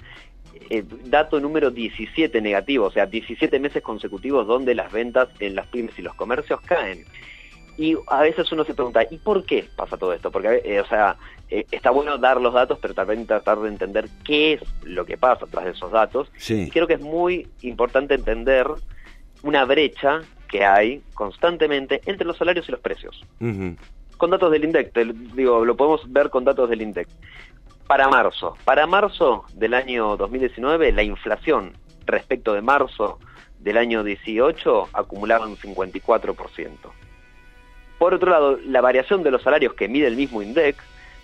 dato 1.11 1.40
número 1.40 1.71
17 1.71 2.40
negativo, 2.40 2.87
o 2.87 2.90
sea, 2.90 3.06
17 3.06 3.59
meses 3.59 3.83
consecutivos 3.83 4.47
donde 4.47 4.75
las 4.75 4.92
ventas 4.92 5.28
en 5.40 5.54
las 5.54 5.66
pymes 5.68 5.99
y 5.99 6.02
los 6.02 6.14
comercios 6.14 6.61
caen. 6.62 7.04
Y 7.76 7.97
a 8.06 8.23
veces 8.23 8.50
uno 8.52 8.64
se 8.64 8.75
pregunta, 8.75 9.04
¿y 9.11 9.18
por 9.18 9.44
qué 9.44 9.66
pasa 9.76 9.97
todo 9.97 10.12
esto? 10.12 10.30
Porque, 10.30 10.62
eh, 10.64 10.80
o 10.80 10.87
sea, 10.87 11.16
eh, 11.50 11.66
está 11.73 11.90
bueno 11.90 12.18
dar 12.18 12.40
los 12.40 12.54
datos, 12.54 12.78
pero 12.80 12.94
también 12.94 13.26
tratar 13.26 13.59
de 13.59 13.68
entender 13.68 14.09
qué 14.25 14.54
es 14.54 14.62
lo 14.85 15.04
que 15.04 15.18
pasa 15.18 15.47
tras 15.47 15.64
de 15.64 15.71
esos 15.73 15.90
datos. 15.90 16.30
Y 16.49 16.71
creo 16.71 16.87
que 16.87 16.94
es 16.94 17.00
muy 17.00 17.49
importante 17.62 18.14
entender 18.14 18.68
una 19.42 19.64
brecha 19.64 20.21
que 20.49 20.64
hay 20.64 21.02
constantemente 21.14 22.00
entre 22.06 22.26
los 22.26 22.37
salarios 22.37 22.68
y 22.68 22.73
los 22.73 22.80
precios. 22.80 23.25
Con 24.16 24.30
datos 24.30 24.50
del 24.52 24.64
INDEC, 24.64 24.94
digo, 25.35 25.64
lo 25.64 25.76
podemos 25.76 26.11
ver 26.12 26.30
con 26.30 26.44
datos 26.44 26.71
del 26.71 26.83
INDEC. 26.83 27.09
Para 27.87 28.09
marzo, 28.09 28.56
para 28.64 28.87
marzo 28.87 29.44
del 29.54 29.75
año 29.75 30.16
2019, 30.16 30.92
la 30.92 31.02
inflación 31.02 31.73
respecto 32.06 32.54
de 32.54 32.62
marzo 32.62 33.18
del 33.59 33.76
año 33.76 34.04
18 34.04 34.88
acumulaba 34.92 35.47
un 35.47 35.56
54%. 35.56 36.71
Por 37.99 38.14
otro 38.14 38.30
lado, 38.30 38.59
la 38.66 38.80
variación 38.80 39.23
de 39.23 39.30
los 39.30 39.42
salarios 39.42 39.75
que 39.75 39.88
mide 39.88 40.06
el 40.06 40.16
mismo 40.16 40.42
index 40.42 40.78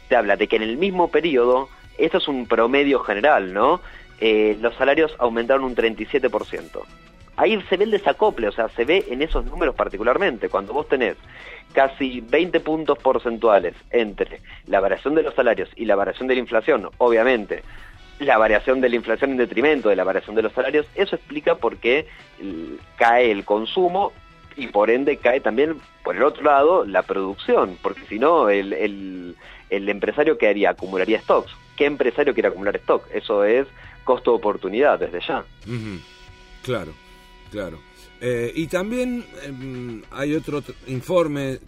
te 0.08 0.16
habla 0.16 0.36
de 0.36 0.48
que 0.48 0.56
en 0.56 0.62
el 0.62 0.76
mismo 0.76 1.08
periodo, 1.10 1.68
esto 1.98 2.18
es 2.18 2.28
un 2.28 2.46
promedio 2.46 3.00
general, 3.00 3.52
¿no? 3.52 3.80
Eh, 4.20 4.58
los 4.60 4.74
salarios 4.74 5.14
aumentaron 5.18 5.64
un 5.64 5.74
37%. 5.74 6.82
Ahí 7.36 7.60
se 7.68 7.76
ve 7.76 7.84
el 7.84 7.90
desacople, 7.90 8.48
o 8.48 8.52
sea, 8.52 8.68
se 8.68 8.84
ve 8.84 9.06
en 9.10 9.22
esos 9.22 9.44
números 9.46 9.74
particularmente, 9.74 10.48
cuando 10.48 10.72
vos 10.72 10.88
tenés 10.88 11.16
casi 11.72 12.20
20 12.20 12.60
puntos 12.60 12.98
porcentuales 12.98 13.74
entre 13.90 14.40
la 14.66 14.80
variación 14.80 15.14
de 15.14 15.22
los 15.22 15.34
salarios 15.34 15.70
y 15.76 15.84
la 15.84 15.96
variación 15.96 16.28
de 16.28 16.34
la 16.34 16.40
inflación, 16.40 16.88
obviamente, 16.98 17.62
la 18.18 18.36
variación 18.36 18.80
de 18.80 18.90
la 18.90 18.96
inflación 18.96 19.32
en 19.32 19.36
detrimento 19.38 19.88
de 19.88 19.96
la 19.96 20.04
variación 20.04 20.36
de 20.36 20.42
los 20.42 20.52
salarios, 20.52 20.86
eso 20.94 21.16
explica 21.16 21.54
por 21.54 21.78
qué 21.78 22.06
cae 22.96 23.30
el 23.30 23.44
consumo 23.44 24.12
y 24.56 24.66
por 24.66 24.90
ende 24.90 25.16
cae 25.16 25.40
también 25.40 25.80
por 26.04 26.16
el 26.16 26.22
otro 26.22 26.42
lado 26.42 26.84
la 26.84 27.02
producción, 27.02 27.78
porque 27.82 28.02
si 28.08 28.18
no 28.18 28.50
el, 28.50 29.36
empresario 29.70 30.36
que 30.36 30.66
acumularía 30.66 31.20
stocks. 31.20 31.52
¿Qué 31.76 31.86
empresario 31.86 32.34
quiere 32.34 32.48
acumular 32.48 32.76
stock? 32.76 33.06
Eso 33.14 33.42
es 33.44 33.66
costo 34.04 34.34
oportunidad 34.34 34.98
desde 34.98 35.20
ya. 35.20 35.44
Claro, 36.62 36.92
claro. 37.50 37.78
Eh, 38.20 38.52
y 38.54 38.66
también 38.66 39.24
em, 39.44 40.02
hay 40.10 40.34
otro 40.34 40.62
informe, 40.86 41.58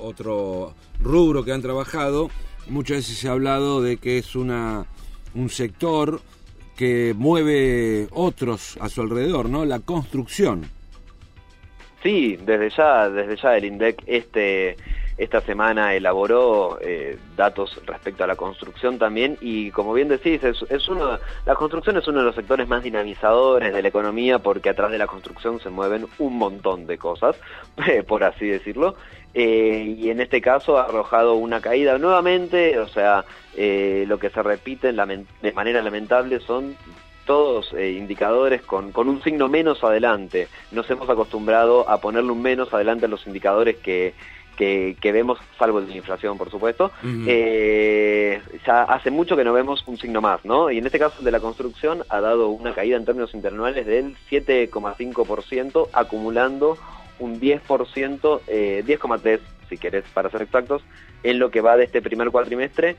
otro 0.00 0.74
rubro 1.00 1.44
que 1.44 1.52
han 1.52 1.62
trabajado. 1.62 2.30
Muchas 2.68 2.98
veces 2.98 3.18
se 3.18 3.28
ha 3.28 3.32
hablado 3.32 3.82
de 3.82 3.96
que 3.96 4.18
es 4.18 4.34
una 4.34 4.86
un 5.34 5.48
sector 5.48 6.20
que 6.76 7.14
mueve 7.16 8.08
otros 8.10 8.76
a 8.80 8.88
su 8.88 9.02
alrededor, 9.02 9.48
¿no? 9.48 9.64
La 9.64 9.80
construcción. 9.80 10.64
Sí, 12.02 12.36
desde 12.44 12.70
ya, 12.70 13.08
desde 13.08 13.36
ya 13.36 13.56
el 13.56 13.64
INDEC 13.64 14.02
este, 14.06 14.76
esta 15.18 15.40
semana 15.42 15.94
elaboró 15.94 16.78
eh, 16.80 17.18
datos 17.36 17.80
respecto 17.86 18.24
a 18.24 18.26
la 18.26 18.36
construcción 18.36 18.98
también 18.98 19.36
y 19.40 19.70
como 19.70 19.92
bien 19.92 20.08
decís, 20.08 20.42
es, 20.42 20.88
uno, 20.88 21.18
la 21.44 21.54
construcción 21.54 21.96
es 21.96 22.08
uno 22.08 22.20
de 22.20 22.24
los 22.24 22.34
sectores 22.34 22.66
más 22.66 22.82
dinamizadores 22.82 23.72
de 23.72 23.82
la 23.82 23.88
economía 23.88 24.38
porque 24.38 24.70
atrás 24.70 24.90
de 24.90 24.98
la 24.98 25.06
construcción 25.06 25.60
se 25.60 25.70
mueven 25.70 26.06
un 26.18 26.38
montón 26.38 26.86
de 26.86 26.98
cosas, 26.98 27.36
por 28.08 28.24
así 28.24 28.46
decirlo, 28.46 28.96
eh, 29.34 29.96
y 29.98 30.10
en 30.10 30.20
este 30.20 30.40
caso 30.40 30.78
ha 30.78 30.84
arrojado 30.84 31.34
una 31.34 31.60
caída 31.60 31.98
nuevamente, 31.98 32.78
o 32.78 32.88
sea, 32.88 33.24
eh, 33.56 34.04
lo 34.08 34.18
que 34.18 34.30
se 34.30 34.42
repite 34.42 34.92
de 34.92 35.52
manera 35.52 35.82
lamentable 35.82 36.40
son 36.40 36.76
todos 37.26 37.72
indicadores 37.74 38.62
con, 38.62 38.90
con, 38.90 39.08
un 39.08 39.22
signo 39.22 39.48
menos 39.48 39.84
adelante. 39.84 40.48
Nos 40.72 40.90
hemos 40.90 41.08
acostumbrado 41.08 41.88
a 41.88 42.00
ponerle 42.00 42.32
un 42.32 42.42
menos 42.42 42.74
adelante 42.74 43.04
a 43.04 43.08
los 43.08 43.24
indicadores 43.28 43.76
que, 43.76 44.12
que, 44.56 44.96
vemos, 45.02 45.38
salvo 45.58 45.80
de 45.80 45.88
la 45.88 45.96
inflación, 45.96 46.38
por 46.38 46.50
supuesto. 46.50 46.92
Eh, 47.26 48.40
ya 48.66 48.82
hace 48.82 49.10
mucho 49.10 49.36
que 49.36 49.44
no 49.44 49.52
vemos 49.52 49.82
un 49.86 49.98
signo 49.98 50.20
más, 50.20 50.44
¿no? 50.44 50.70
Y 50.70 50.78
en 50.78 50.86
este 50.86 50.98
caso 50.98 51.22
de 51.22 51.30
la 51.30 51.40
construcción 51.40 52.04
ha 52.08 52.20
dado 52.20 52.48
una 52.48 52.74
caída 52.74 52.96
en 52.96 53.04
términos 53.04 53.34
interanuales 53.34 53.86
del 53.86 54.16
7,5%, 54.30 55.88
acumulando 55.92 56.78
un 57.18 57.40
10%, 57.40 58.40
eh, 58.46 58.82
10,3% 58.86 59.40
si 59.72 59.78
querés, 59.78 60.04
para 60.12 60.28
ser 60.28 60.42
exactos, 60.42 60.82
en 61.22 61.38
lo 61.38 61.50
que 61.50 61.62
va 61.62 61.78
de 61.78 61.84
este 61.84 62.02
primer 62.02 62.30
cuatrimestre 62.30 62.96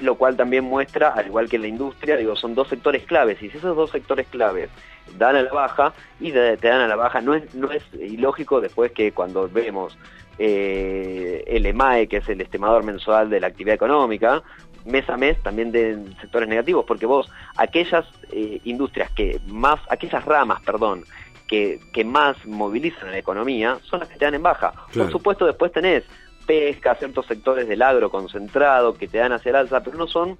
lo 0.00 0.16
cual 0.16 0.36
también 0.36 0.64
muestra, 0.64 1.10
al 1.10 1.26
igual 1.26 1.48
que 1.48 1.56
en 1.56 1.62
la 1.62 1.68
industria, 1.68 2.16
digo, 2.16 2.36
son 2.36 2.54
dos 2.54 2.68
sectores 2.68 3.04
claves, 3.04 3.42
y 3.42 3.50
si 3.50 3.58
esos 3.58 3.76
dos 3.76 3.90
sectores 3.90 4.26
claves 4.28 4.70
dan 5.16 5.36
a 5.36 5.42
la 5.42 5.52
baja 5.52 5.92
y 6.20 6.32
te, 6.32 6.56
dan 6.56 6.80
a 6.80 6.88
la 6.88 6.96
baja, 6.96 7.20
no 7.20 7.34
es, 7.34 7.54
no 7.54 7.70
es 7.70 7.82
ilógico 7.94 8.60
después 8.60 8.92
que 8.92 9.12
cuando 9.12 9.48
vemos 9.48 9.98
eh, 10.38 11.42
el 11.46 11.66
EMAE, 11.66 12.06
que 12.06 12.18
es 12.18 12.28
el 12.28 12.40
estimador 12.40 12.84
mensual 12.84 13.30
de 13.30 13.40
la 13.40 13.48
actividad 13.48 13.74
económica, 13.74 14.42
mes 14.84 15.08
a 15.10 15.16
mes 15.16 15.40
también 15.42 15.72
de 15.72 15.98
sectores 16.20 16.48
negativos, 16.48 16.84
porque 16.86 17.06
vos, 17.06 17.30
aquellas 17.56 18.06
eh, 18.30 18.60
industrias 18.64 19.10
que 19.10 19.40
más, 19.46 19.80
aquellas 19.90 20.24
ramas, 20.24 20.60
perdón, 20.62 21.04
que, 21.46 21.80
que 21.92 22.04
más 22.04 22.36
movilizan 22.46 23.10
la 23.10 23.18
economía, 23.18 23.78
son 23.82 24.00
las 24.00 24.08
que 24.08 24.16
te 24.16 24.24
dan 24.24 24.34
en 24.34 24.42
baja. 24.42 24.72
Por 24.92 25.10
supuesto, 25.10 25.46
después 25.46 25.72
tenés 25.72 26.04
pesca, 26.48 26.94
ciertos 26.94 27.26
sectores 27.26 27.68
del 27.68 27.82
agro 27.82 28.10
concentrado 28.10 28.94
que 28.94 29.06
te 29.06 29.18
dan 29.18 29.32
hacia 29.32 29.50
el 29.50 29.56
alza, 29.56 29.82
pero 29.82 29.98
no 29.98 30.06
son 30.06 30.38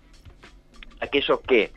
aquellos 1.00 1.40
que 1.40 1.70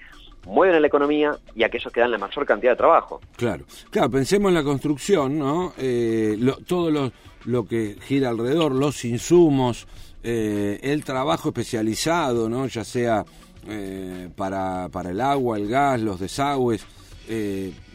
mueven 0.45 0.81
la 0.81 0.87
economía 0.87 1.37
y 1.53 1.63
aquellos 1.63 1.91
que 1.91 1.99
dan 1.99 2.11
la 2.11 2.17
mayor 2.17 2.45
cantidad 2.45 2.71
de 2.71 2.77
trabajo. 2.77 3.19
Claro, 3.35 3.65
claro, 3.89 4.09
pensemos 4.09 4.49
en 4.49 4.55
la 4.55 4.63
construcción, 4.63 5.37
¿no? 5.37 5.73
Eh, 5.77 6.39
todo 6.65 6.89
lo, 6.89 7.11
lo, 7.43 7.67
que 7.67 7.97
gira 8.01 8.29
alrededor, 8.29 8.71
los 8.71 9.03
insumos, 9.03 9.85
eh, 10.23 10.79
el 10.81 11.03
trabajo 11.03 11.49
especializado, 11.49 12.47
¿no? 12.47 12.67
Ya 12.67 12.85
sea 12.85 13.25
eh, 13.67 14.29
para, 14.35 14.87
para 14.89 15.11
el 15.11 15.19
agua, 15.19 15.57
el 15.57 15.67
gas, 15.67 15.99
los 15.99 16.21
desagües, 16.21 16.85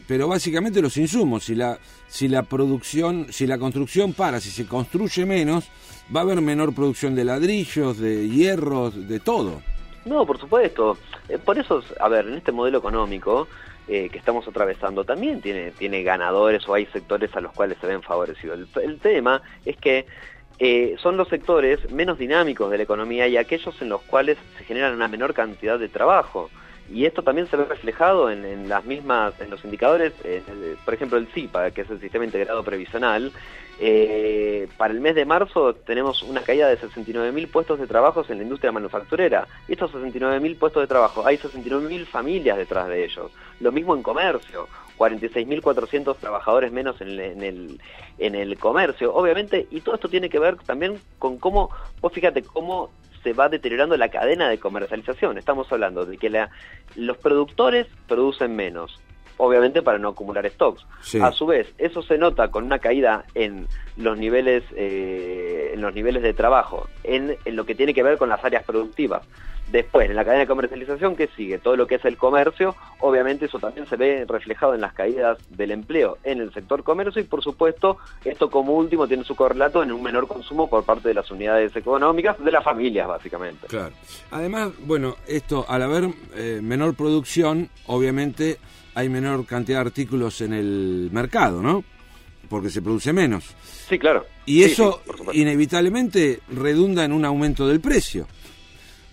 pero 0.07 0.27
básicamente 0.27 0.81
los 0.81 0.95
insumos, 0.97 1.43
si 1.43 1.55
la, 1.55 1.77
si 2.07 2.27
la 2.27 2.43
producción, 2.43 3.27
si 3.29 3.45
la 3.45 3.57
construcción 3.57 4.13
para, 4.13 4.39
si 4.39 4.49
se 4.49 4.65
construye 4.65 5.25
menos, 5.25 5.69
va 6.15 6.21
a 6.21 6.23
haber 6.23 6.41
menor 6.41 6.73
producción 6.73 7.13
de 7.13 7.25
ladrillos, 7.25 7.97
de 7.97 8.29
hierros, 8.29 9.07
de 9.07 9.19
todo. 9.19 9.61
No, 10.05 10.25
por 10.25 10.39
supuesto. 10.39 10.97
Eh, 11.27 11.37
por 11.37 11.59
eso, 11.59 11.83
a 11.99 12.07
ver, 12.07 12.27
en 12.27 12.35
este 12.35 12.53
modelo 12.53 12.77
económico 12.77 13.47
eh, 13.89 14.09
que 14.09 14.17
estamos 14.17 14.47
atravesando 14.47 15.03
también 15.03 15.41
tiene, 15.41 15.71
tiene 15.71 16.03
ganadores 16.03 16.67
o 16.67 16.73
hay 16.73 16.85
sectores 16.87 17.35
a 17.35 17.41
los 17.41 17.51
cuales 17.51 17.77
se 17.79 17.87
ven 17.87 18.01
favorecidos. 18.01 18.59
El, 18.75 18.99
tema 18.99 19.41
es 19.65 19.75
que 19.77 20.05
eh, 20.59 20.95
son 21.01 21.17
los 21.17 21.27
sectores 21.27 21.91
menos 21.91 22.17
dinámicos 22.17 22.71
de 22.71 22.77
la 22.77 22.83
economía 22.83 23.27
y 23.27 23.37
aquellos 23.37 23.81
en 23.81 23.89
los 23.89 24.01
cuales 24.03 24.37
se 24.57 24.63
generan 24.63 24.93
una 24.93 25.07
menor 25.07 25.33
cantidad 25.33 25.77
de 25.77 25.89
trabajo 25.89 26.49
y 26.91 27.05
esto 27.05 27.21
también 27.21 27.47
se 27.47 27.57
ve 27.57 27.65
reflejado 27.65 28.29
en, 28.29 28.69
las 28.69 28.85
mismas 28.85 29.39
en 29.39 29.49
los 29.49 29.63
indicadores 29.65 30.13
por 30.85 30.93
ejemplo 30.93 31.17
el 31.17 31.27
CIPA 31.27 31.71
que 31.71 31.81
es 31.81 31.89
el 31.89 31.99
sistema 31.99 32.25
integrado 32.25 32.63
previsional. 32.63 33.31
Eh, 33.79 34.67
para 34.75 34.91
el 34.91 34.99
mes 34.99 35.13
de 35.13 35.25
marzo 35.25 35.75
tenemos 35.75 36.23
una 36.23 36.41
caída 36.41 36.67
de 36.67 36.79
69.000 36.79 37.47
puestos 37.51 37.79
de 37.79 37.85
trabajo 37.85 38.25
en 38.27 38.37
la 38.37 38.43
industria 38.43 38.71
manufacturera. 38.71 39.47
Y 39.67 39.73
estos 39.73 39.93
69.000 39.93 40.57
puestos 40.57 40.81
de 40.81 40.87
trabajo 40.87 41.25
hay 41.25 41.37
69.000 41.37 42.05
familias 42.05 42.57
detrás 42.57 42.87
de 42.87 43.05
ellos. 43.05 43.31
Lo 43.59 43.71
mismo 43.71 43.95
en 43.95 44.01
comercio 44.01 44.67
46.400 44.97 46.17
trabajadores 46.17 46.71
menos 46.71 46.99
en 47.01 47.09
el, 47.09 47.19
en, 47.19 47.43
el, 47.43 47.81
en 48.17 48.35
el 48.35 48.57
comercio 48.57 49.13
obviamente. 49.13 49.67
Y 49.69 49.81
todo 49.81 49.95
esto 49.95 50.09
tiene 50.09 50.29
que 50.29 50.39
ver 50.39 50.57
también 50.57 50.99
con 51.19 51.37
cómo 51.37 51.69
vos 52.01 52.13
fíjate 52.13 52.41
cómo 52.41 52.89
se 53.23 53.33
va 53.33 53.49
deteriorando 53.49 53.97
la 53.97 54.09
cadena 54.09 54.49
de 54.49 54.59
comercialización. 54.59 55.37
Estamos 55.37 55.71
hablando 55.71 56.05
de 56.05 56.17
que 56.17 56.47
los 56.95 57.17
productores 57.17 57.87
producen 58.07 58.55
menos, 58.55 58.99
obviamente 59.37 59.81
para 59.81 59.97
no 59.97 60.09
acumular 60.09 60.49
stocks. 60.49 60.85
A 61.21 61.31
su 61.31 61.45
vez, 61.45 61.67
eso 61.77 62.01
se 62.01 62.17
nota 62.17 62.49
con 62.49 62.65
una 62.65 62.79
caída 62.79 63.25
en 63.33 63.67
los 63.95 64.17
niveles, 64.17 64.63
eh, 64.75 65.71
en 65.73 65.81
los 65.81 65.93
niveles 65.93 66.23
de 66.23 66.33
trabajo, 66.33 66.87
en, 67.03 67.37
en, 67.45 67.55
lo 67.55 67.65
que 67.65 67.75
tiene 67.75 67.93
que 67.93 68.03
ver 68.03 68.17
con 68.17 68.29
las 68.29 68.43
áreas 68.43 68.63
productivas. 68.63 69.23
Después, 69.71 70.09
en 70.09 70.15
la 70.15 70.23
cadena 70.23 70.41
de 70.41 70.47
comercialización, 70.47 71.17
que 71.17 71.27
sigue? 71.35 71.57
Todo 71.57 71.75
lo 71.75 71.87
que 71.87 71.95
es 71.95 72.05
el 72.05 72.15
comercio, 72.15 72.73
obviamente 72.99 73.45
eso 73.45 73.59
también 73.59 73.85
se 73.85 73.97
ve 73.97 74.25
reflejado 74.25 74.73
en 74.73 74.79
las 74.79 74.93
caídas 74.93 75.37
del 75.49 75.71
empleo 75.71 76.17
en 76.23 76.39
el 76.39 76.53
sector 76.53 76.83
comercio 76.83 77.21
y 77.21 77.25
por 77.25 77.43
supuesto, 77.43 77.97
esto 78.23 78.49
como 78.49 78.73
último 78.75 79.07
tiene 79.07 79.25
su 79.25 79.35
correlato 79.35 79.83
en 79.83 79.91
un 79.91 80.01
menor 80.01 80.25
consumo 80.25 80.69
por 80.69 80.85
parte 80.85 81.09
de 81.09 81.13
las 81.13 81.29
unidades 81.31 81.75
económicas, 81.75 82.41
de 82.41 82.51
las 82.51 82.63
familias 82.63 83.09
básicamente. 83.09 83.67
Claro. 83.67 83.93
Además, 84.31 84.71
bueno, 84.85 85.17
esto 85.27 85.65
al 85.67 85.83
haber 85.83 86.11
eh, 86.35 86.59
menor 86.63 86.95
producción, 86.95 87.69
obviamente 87.87 88.59
hay 88.97 89.09
menor 89.09 89.45
cantidad 89.45 89.77
de 89.77 89.89
artículos 89.89 90.41
en 90.41 90.53
el 90.53 91.09
mercado, 91.11 91.61
¿no? 91.61 91.83
Porque 92.49 92.71
se 92.71 92.81
produce 92.81 93.13
menos. 93.13 93.55
Sí, 93.87 93.99
claro. 93.99 94.25
Y 94.47 94.63
eso 94.63 95.03
inevitablemente 95.33 96.39
redunda 96.49 97.05
en 97.05 97.11
un 97.11 97.23
aumento 97.23 97.67
del 97.67 97.79
precio, 97.79 98.25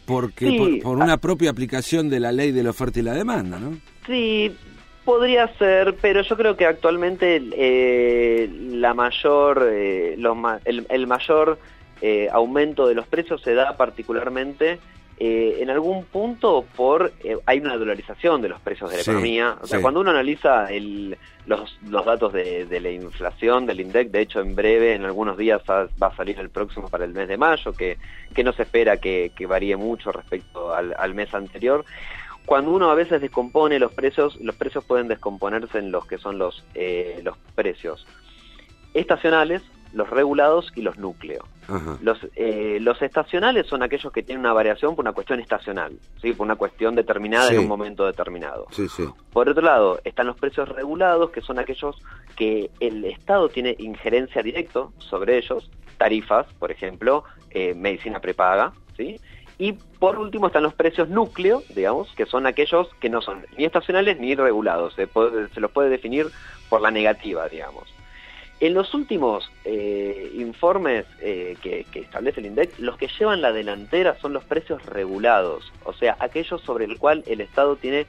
porque 0.07 0.81
por, 0.83 0.97
una 0.97 1.19
propia 1.19 1.51
aplicación 1.51 2.09
de 2.09 2.19
la 2.19 2.33
ley 2.33 2.51
de 2.51 2.63
la 2.63 2.71
oferta 2.71 2.99
y 2.99 3.03
la 3.03 3.13
demanda, 3.13 3.59
¿no? 3.59 3.77
Sí, 4.07 4.57
podría 5.05 5.49
ser, 5.59 5.97
pero 6.01 6.23
yo 6.23 6.35
creo 6.35 6.57
que 6.57 6.65
actualmente 6.65 7.43
eh, 7.55 8.49
la 8.71 8.95
mayor, 8.95 9.69
eh, 9.71 10.17
el, 10.65 11.07
mayor 11.07 11.59
eh, 12.01 12.29
aumento 12.33 12.87
de 12.87 12.95
los 12.95 13.07
precios 13.07 13.43
se 13.43 13.53
da 13.53 13.77
particularmente 13.77 14.79
eh, 15.17 15.59
en 15.61 15.71
algún 15.71 16.05
punto 16.05 16.65
por 16.77 17.13
eh, 17.23 17.37
hay 17.47 17.61
una 17.61 17.77
dolarización 17.77 18.43
de 18.43 18.49
los 18.49 18.61
precios 18.61 18.91
de 18.91 18.97
la 18.97 19.03
economía. 19.03 19.57
O 19.63 19.67
sea, 19.67 19.81
cuando 19.81 20.01
uno 20.01 20.11
analiza 20.11 20.69
los, 21.47 21.79
datos 22.05 22.33
de, 22.33 22.81
la 22.81 22.91
inflación, 22.91 23.65
del 23.65 23.81
INDEC, 23.81 24.11
de 24.11 24.21
hecho 24.23 24.41
en 24.41 24.57
breve, 24.57 24.95
en 24.95 25.05
algunos 25.05 25.39
días 25.39 25.63
va, 25.69 25.89
a 26.01 26.17
salir 26.17 26.41
el 26.41 26.51
próximo 26.51 26.89
para 26.89 27.05
el 27.05 27.13
mes 27.13 27.29
de 27.29 27.37
mayo, 27.37 27.73
que, 27.73 27.97
que 28.35 28.43
no 28.43 28.53
se 28.53 28.63
espera 28.63 28.97
que, 28.97 29.31
varíe 29.49 29.77
mucho 29.77 30.11
respecto 30.11 30.75
al, 30.75 31.15
mes 31.15 31.33
anterior. 31.33 31.85
Cuando 32.45 32.73
uno 32.73 32.91
a 32.91 32.95
veces 32.95 33.21
descompone 33.21 33.79
los 33.79 33.93
precios, 33.93 34.37
los 34.41 34.57
precios 34.57 34.85
pueden 34.85 35.07
descomponerse 35.07 35.79
en 35.79 35.93
los 35.93 36.07
que 36.07 36.19
son 36.19 36.39
los, 36.39 36.65
eh, 36.75 37.21
los 37.23 37.39
precios 37.55 38.05
estacionales, 38.95 39.63
los 39.95 40.11
regulados 40.11 40.71
y 40.75 40.83
los 40.83 40.99
núcleos. 40.99 41.45
Los, 42.03 42.19
eh, 42.37 42.79
los 42.81 43.01
estacionales 43.01 43.67
son 43.67 43.83
aquellos 43.83 44.13
que 44.13 44.23
tienen 44.23 44.41
una 44.41 44.53
variación 44.53 44.95
por 44.95 45.03
una 45.05 45.13
cuestión 45.13 45.41
estacional, 45.41 45.99
¿sí? 46.21 46.35
por 46.35 46.45
una 46.45 46.57
cuestión 46.57 46.95
determinada 46.95 47.51
en 47.51 47.61
un 47.61 47.69
momento 47.69 48.05
determinado. 48.05 48.67
Por 49.33 49.49
otro 49.49 49.63
lado, 49.63 49.99
están 50.05 50.27
los 50.27 50.37
precios 50.37 50.69
regulados, 50.69 51.31
que 51.31 51.41
son 51.41 51.59
aquellos 51.59 51.97
que 52.37 52.71
el 52.81 53.05
Estado 53.07 53.49
tiene 53.49 53.75
injerencia 53.79 54.43
directa 54.43 54.89
sobre 54.99 55.39
ellos, 55.39 55.71
tarifas, 55.97 56.47
por 56.59 56.71
ejemplo, 56.71 57.25
eh, 57.51 57.75
medicina 57.75 58.21
prepaga, 58.21 58.73
¿sí? 58.97 59.19
Y 59.57 59.73
por 59.73 60.19
último 60.19 60.49
están 60.49 60.65
los 60.65 60.75
precios 60.75 61.09
núcleo, 61.09 61.63
digamos, 61.75 62.13
que 62.17 62.27
son 62.27 62.47
aquellos 62.47 62.89
que 63.01 63.09
no 63.09 63.23
son 63.23 63.47
ni 63.57 63.65
estacionales 63.65 64.19
ni 64.19 64.35
regulados. 64.35 64.95
Se, 64.95 65.09
se 65.55 65.61
los 65.61 65.71
puede 65.71 65.89
definir 65.89 66.27
por 66.69 66.81
la 66.81 66.91
negativa, 66.91 67.49
digamos. 67.49 67.95
En 68.61 68.73
los 68.73 68.95
últimos 68.95 69.51
eh, 69.65 70.31
informes 70.35 71.07
eh, 71.21 71.57
que, 71.61 71.87
establece 71.95 72.41
el 72.41 72.47
INDEC, 72.47 72.79
los 72.79 72.97
que 72.97 73.09
llevan 73.19 73.43
la 73.43 73.53
delantera 73.53 74.17
son 74.21 74.33
los 74.33 74.45
precios 74.45 74.85
regulados, 74.87 75.73
o 75.85 75.93
sea, 75.93 76.17
aquellos 76.21 76.61
sobre 76.63 76.85
el 76.85 76.99
cual 76.99 77.25
el 77.27 77.41
Estado 77.41 77.77
tiene 77.77 78.07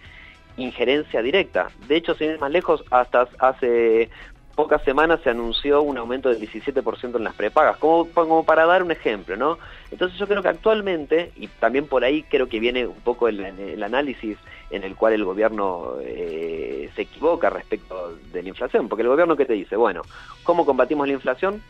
injerencia 0.57 1.21
directa. 1.21 1.69
De 1.87 1.97
hecho, 1.97 2.13
sin 2.15 2.29
ir 2.31 2.39
más 2.39 2.51
lejos, 2.51 2.83
hasta 2.91 3.27
hace 3.39 4.09
pocas 4.55 4.81
semanas 4.83 5.19
se 5.21 5.29
anunció 5.29 5.81
un 5.81 5.97
aumento 5.97 6.29
del 6.29 6.39
17% 6.39 7.17
en 7.17 7.23
las 7.23 7.35
prepagas, 7.35 7.77
como, 7.77 8.07
como 8.09 8.45
para 8.45 8.65
dar 8.65 8.81
un 8.81 8.91
ejemplo, 8.91 9.35
¿no? 9.35 9.57
Entonces 9.91 10.17
yo 10.17 10.27
creo 10.27 10.41
que 10.41 10.47
actualmente, 10.47 11.31
y 11.35 11.47
también 11.47 11.87
por 11.87 12.03
ahí 12.03 12.23
creo 12.23 12.47
que 12.47 12.59
viene 12.59 12.87
un 12.87 13.01
poco 13.01 13.27
el, 13.27 13.83
análisis 13.83 14.37
en 14.71 14.83
el 14.83 14.95
cual 14.95 15.13
el 15.13 15.25
gobierno 15.25 15.95
eh, 16.01 16.89
se 16.95 17.03
equivoca 17.03 17.49
respecto 17.49 18.15
de 18.31 18.41
la 18.41 18.49
inflación, 18.49 18.87
porque 18.87 19.03
el 19.03 19.09
gobierno 19.09 19.35
que 19.35 19.45
te 19.45 19.53
dice, 19.53 19.75
bueno, 19.75 20.01
¿cómo 20.43 20.65
combatimos 20.65 21.05
la 21.07 21.13
inflación? 21.13 21.61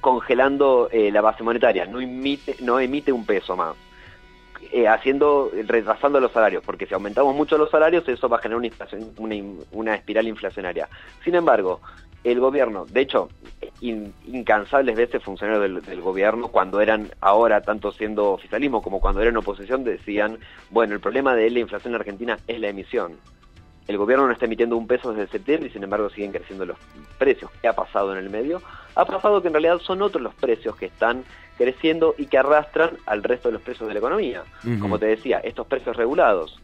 Congelando 0.00 0.88
eh, 0.92 1.10
la 1.10 1.20
base 1.20 1.42
monetaria, 1.42 1.86
no 1.86 2.00
emite, 2.00 2.56
no 2.60 2.78
emite 2.78 3.12
un 3.12 3.26
peso 3.26 3.56
más. 3.56 3.74
Eh, 4.72 4.86
haciendo, 4.86 5.50
retrasando 5.66 6.20
los 6.20 6.32
salarios, 6.32 6.62
porque 6.64 6.86
si 6.86 6.94
aumentamos 6.94 7.34
mucho 7.34 7.56
los 7.56 7.70
salarios, 7.70 8.06
eso 8.08 8.28
va 8.28 8.36
a 8.36 8.40
generar 8.40 8.70
una, 9.16 9.34
una, 9.72 9.94
espiral 9.94 10.28
inflacionaria. 10.28 10.86
Sin 11.24 11.34
embargo, 11.34 11.80
el 12.22 12.38
gobierno, 12.38 12.84
de 12.84 13.00
hecho, 13.00 13.30
incansables 13.80 14.94
veces 14.96 15.22
funcionarios 15.24 15.84
del, 15.84 16.00
gobierno, 16.00 16.48
cuando 16.48 16.80
eran 16.80 17.10
ahora, 17.20 17.62
tanto 17.62 17.90
siendo 17.90 18.32
oficialismo 18.32 18.82
como 18.82 19.00
cuando 19.00 19.22
eran 19.22 19.36
oposición, 19.38 19.82
decían, 19.82 20.38
bueno, 20.68 20.94
el 20.94 21.00
problema 21.00 21.34
de 21.34 21.50
la 21.50 21.60
inflación 21.60 21.94
en 21.94 22.00
Argentina 22.00 22.38
es 22.46 22.60
la 22.60 22.68
emisión. 22.68 23.16
El 23.90 23.98
gobierno 23.98 24.24
no 24.24 24.32
está 24.32 24.44
emitiendo 24.44 24.76
un 24.76 24.86
peso 24.86 25.12
desde 25.12 25.32
septiembre 25.32 25.68
y 25.68 25.72
sin 25.72 25.82
embargo 25.82 26.08
siguen 26.10 26.30
creciendo 26.30 26.64
los 26.64 26.76
precios. 27.18 27.50
¿Qué 27.60 27.66
ha 27.66 27.74
pasado 27.74 28.12
en 28.12 28.18
el 28.18 28.30
medio? 28.30 28.62
Ha 28.94 29.04
pasado 29.04 29.42
que 29.42 29.48
en 29.48 29.54
realidad 29.54 29.80
son 29.80 30.00
otros 30.00 30.22
los 30.22 30.32
precios 30.32 30.76
que 30.76 30.86
están 30.86 31.24
creciendo 31.58 32.14
y 32.16 32.26
que 32.26 32.38
arrastran 32.38 32.92
al 33.04 33.24
resto 33.24 33.48
de 33.48 33.54
los 33.54 33.62
precios 33.62 33.88
de 33.88 33.94
la 33.94 33.98
economía. 33.98 34.44
Como 34.80 35.00
te 35.00 35.06
decía, 35.06 35.38
estos 35.38 35.66
precios 35.66 35.96
regulados, 35.96 36.60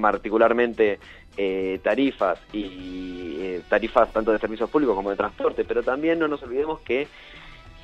particularmente 0.00 0.98
eh, 1.36 1.78
tarifas 1.80 2.40
y 2.52 3.36
eh, 3.38 3.62
tarifas 3.68 4.12
tanto 4.12 4.32
de 4.32 4.40
servicios 4.40 4.68
públicos 4.68 4.96
como 4.96 5.10
de 5.10 5.16
transporte, 5.16 5.64
pero 5.64 5.84
también 5.84 6.18
no 6.18 6.26
nos 6.26 6.42
olvidemos 6.42 6.80
que 6.80 7.06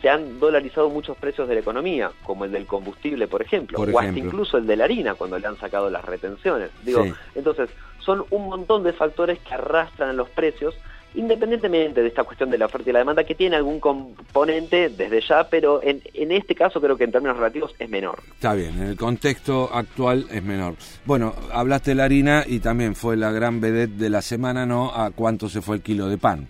se 0.02 0.09
han 0.09 0.40
dolarizado 0.40 0.90
muchos 0.90 1.16
precios 1.16 1.46
de 1.46 1.54
la 1.54 1.61
economía, 1.61 2.11
como 2.24 2.44
el 2.44 2.50
del 2.50 2.66
combustible, 2.66 3.28
por 3.28 3.40
ejemplo, 3.40 3.78
o 3.78 3.98
hasta 4.00 4.18
incluso 4.18 4.59
el 4.59 4.66
de 4.66 4.76
la 4.76 4.85
harina 4.85 5.14
cuando 5.14 5.38
le 5.38 5.46
han 5.46 5.56
sacado 5.59 5.90
las 5.90 6.04
retenciones. 6.04 6.70
Digo, 6.85 7.04
entonces 7.37 7.70
son 8.08 8.24
un 8.30 8.48
montón 8.48 8.84
de 8.84 8.94
factores 8.94 9.38
que 9.40 9.52
arrastran 9.52 10.16
los 10.16 10.30
precios 10.30 10.74
independientemente 11.14 12.00
de 12.00 12.08
esta 12.08 12.24
cuestión 12.24 12.50
de 12.50 12.56
la 12.58 12.66
oferta 12.66 12.88
y 12.88 12.92
la 12.92 13.00
demanda, 13.00 13.24
que 13.24 13.34
tiene 13.34 13.56
algún 13.56 13.80
componente 13.80 14.88
desde 14.90 15.20
ya, 15.22 15.48
pero 15.48 15.82
en, 15.82 16.02
en 16.14 16.32
este 16.32 16.54
caso 16.54 16.80
creo 16.80 16.96
que 16.96 17.04
en 17.04 17.12
términos 17.12 17.36
relativos 17.36 17.74
es 17.78 17.88
menor. 17.88 18.20
Está 18.34 18.54
bien, 18.54 18.78
en 18.78 18.88
el 18.88 18.96
contexto 18.96 19.70
actual 19.72 20.26
es 20.30 20.42
menor. 20.42 20.74
Bueno, 21.04 21.34
hablaste 21.52 21.92
de 21.92 21.94
la 21.96 22.04
harina 22.04 22.44
y 22.46 22.60
también 22.60 22.94
fue 22.94 23.16
la 23.16 23.32
gran 23.32 23.60
vedette 23.60 23.96
de 23.96 24.10
la 24.10 24.22
semana, 24.22 24.64
¿no? 24.66 24.94
¿A 24.94 25.10
cuánto 25.10 25.48
se 25.48 25.60
fue 25.62 25.76
el 25.76 25.82
kilo 25.82 26.08
de 26.08 26.18
pan? 26.18 26.46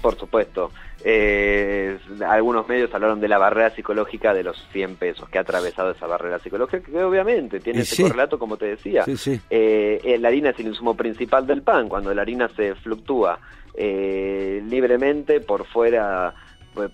Por 0.00 0.18
supuesto. 0.18 0.70
Eh, 1.04 1.98
algunos 2.26 2.68
medios 2.68 2.92
hablaron 2.92 3.20
de 3.20 3.28
la 3.28 3.38
barrera 3.38 3.70
psicológica 3.70 4.34
de 4.34 4.42
los 4.42 4.56
100 4.72 4.96
pesos, 4.96 5.28
que 5.28 5.38
ha 5.38 5.42
atravesado 5.42 5.92
esa 5.92 6.06
barrera 6.06 6.38
psicológica, 6.38 6.90
que 6.90 7.02
obviamente 7.02 7.60
tiene 7.60 7.80
ese 7.80 8.02
correlato, 8.02 8.38
como 8.38 8.56
te 8.56 8.66
decía. 8.66 9.04
Eh, 9.50 10.16
la 10.20 10.28
harina 10.28 10.50
es 10.50 10.58
el 10.58 10.68
insumo 10.68 10.96
principal 10.96 11.46
del 11.46 11.62
pan, 11.62 11.88
cuando 11.88 12.12
la 12.12 12.22
harina 12.22 12.48
se 12.56 12.74
fluctúa 12.74 13.38
eh, 13.74 14.60
libremente 14.68 15.40
por 15.40 15.64
fuera 15.64 16.34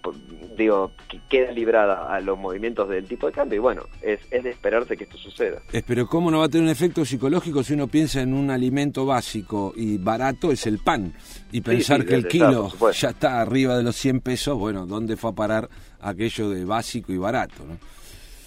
pues, 0.01 0.16
digo, 0.57 0.92
que 1.09 1.20
queda 1.29 1.53
librada 1.53 2.14
a 2.14 2.20
los 2.20 2.38
movimientos 2.38 2.88
del 2.88 3.07
tipo 3.07 3.27
de 3.27 3.33
cambio 3.33 3.57
y 3.57 3.61
bueno, 3.61 3.83
es, 4.03 4.20
es 4.31 4.44
de 4.44 4.51
esperarse 4.51 4.97
que 4.97 5.05
esto 5.05 5.18
suceda. 5.18 5.61
Pero 5.87 6.07
¿cómo 6.07 6.31
no 6.31 6.38
va 6.38 6.47
a 6.47 6.49
tener 6.49 6.64
un 6.64 6.70
efecto 6.70 7.05
psicológico 7.05 7.62
si 7.62 7.75
uno 7.75 7.88
piensa 7.88 8.20
en 8.23 8.33
un 8.33 8.51
alimento 8.51 9.05
básico 9.05 9.73
y 9.77 9.99
barato 9.99 10.51
es 10.51 10.66
el 10.66 10.79
pan? 10.79 11.12
Y 11.53 11.61
pensar 11.61 12.05
que 12.05 12.14
el 12.14 12.29
kilo 12.29 12.70
ya 12.92 13.11
está 13.11 13.40
arriba 13.40 13.77
de 13.77 13.83
los 13.83 13.97
100 13.97 14.20
pesos, 14.20 14.59
bueno, 14.59 14.87
¿dónde 14.87 15.16
fue 15.16 15.31
a 15.31 15.35
parar 15.35 15.68
aquello 16.01 16.51
de 16.51 16.64
básico 16.64 17.12
y 17.12 17.18
barato? 17.18 17.64
¿no? 17.66 17.77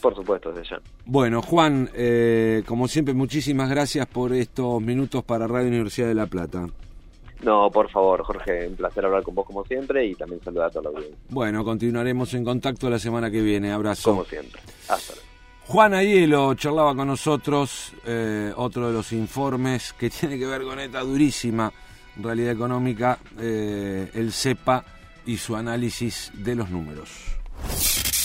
Por 0.02 0.16
supuesto, 0.16 0.52
desde 0.52 0.70
ya. 0.70 0.82
Bueno, 1.06 1.42
Juan, 1.42 1.90
eh, 1.94 2.64
como 2.66 2.88
siempre, 2.88 3.14
muchísimas 3.14 3.70
gracias 3.70 4.06
por 4.08 4.34
estos 4.34 4.82
minutos 4.82 5.24
para 5.24 5.48
Radio 5.48 5.68
Universidad 5.68 6.08
de 6.08 6.16
La 6.16 6.28
Plata. 6.28 6.68
No, 7.44 7.70
por 7.72 7.90
favor, 7.90 8.24
Jorge, 8.24 8.68
un 8.68 8.76
placer 8.76 9.06
hablar 9.06 9.24
con 9.24 9.36
vos 9.36 9.46
como 9.46 9.64
siempre 9.64 10.06
y 10.06 10.16
también 10.16 10.42
saludar 10.44 10.68
a 10.68 10.70
toda 10.72 10.84
la 10.84 10.98
audiencia. 10.98 11.18
Bueno, 11.30 11.64
continuaremos 11.64 12.34
en 12.34 12.44
contacto 12.44 12.90
la 12.90 13.00
semana 13.00 13.30
que 13.30 13.42
viene. 13.42 13.72
Abrazo. 13.72 14.12
Como 14.12 14.26
siempre. 14.26 14.62
Hasta 14.90 15.14
luego. 15.14 15.28
Juan 15.68 15.94
Ayelo 15.94 16.54
charlaba 16.54 16.96
con 16.96 17.08
nosotros, 17.08 17.92
eh, 18.06 18.54
otro 18.56 18.88
de 18.88 18.94
los 18.94 19.12
informes 19.12 19.94
que 19.94 20.10
tiene 20.10 20.40
que 20.40 20.46
ver 20.46 20.64
con 20.64 20.80
esta 20.80 21.02
durísima 21.02 21.72
realidad 22.16 22.54
económica, 22.54 23.20
eh, 23.40 24.10
el 24.14 24.32
CEPA 24.32 24.84
y 25.26 25.38
su 25.38 25.56
análisis 25.56 26.32
de 26.34 26.56
los 26.56 26.70
números. 26.70 27.10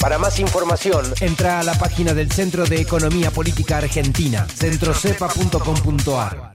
Para 0.00 0.18
más 0.18 0.40
información, 0.40 1.04
entra 1.20 1.60
a 1.60 1.62
la 1.62 1.74
página 1.74 2.12
del 2.12 2.32
Centro 2.32 2.64
de 2.64 2.80
Economía 2.80 3.30
Política 3.30 3.78
Argentina, 3.78 4.44
centrocepa.com.ar. 4.48 6.50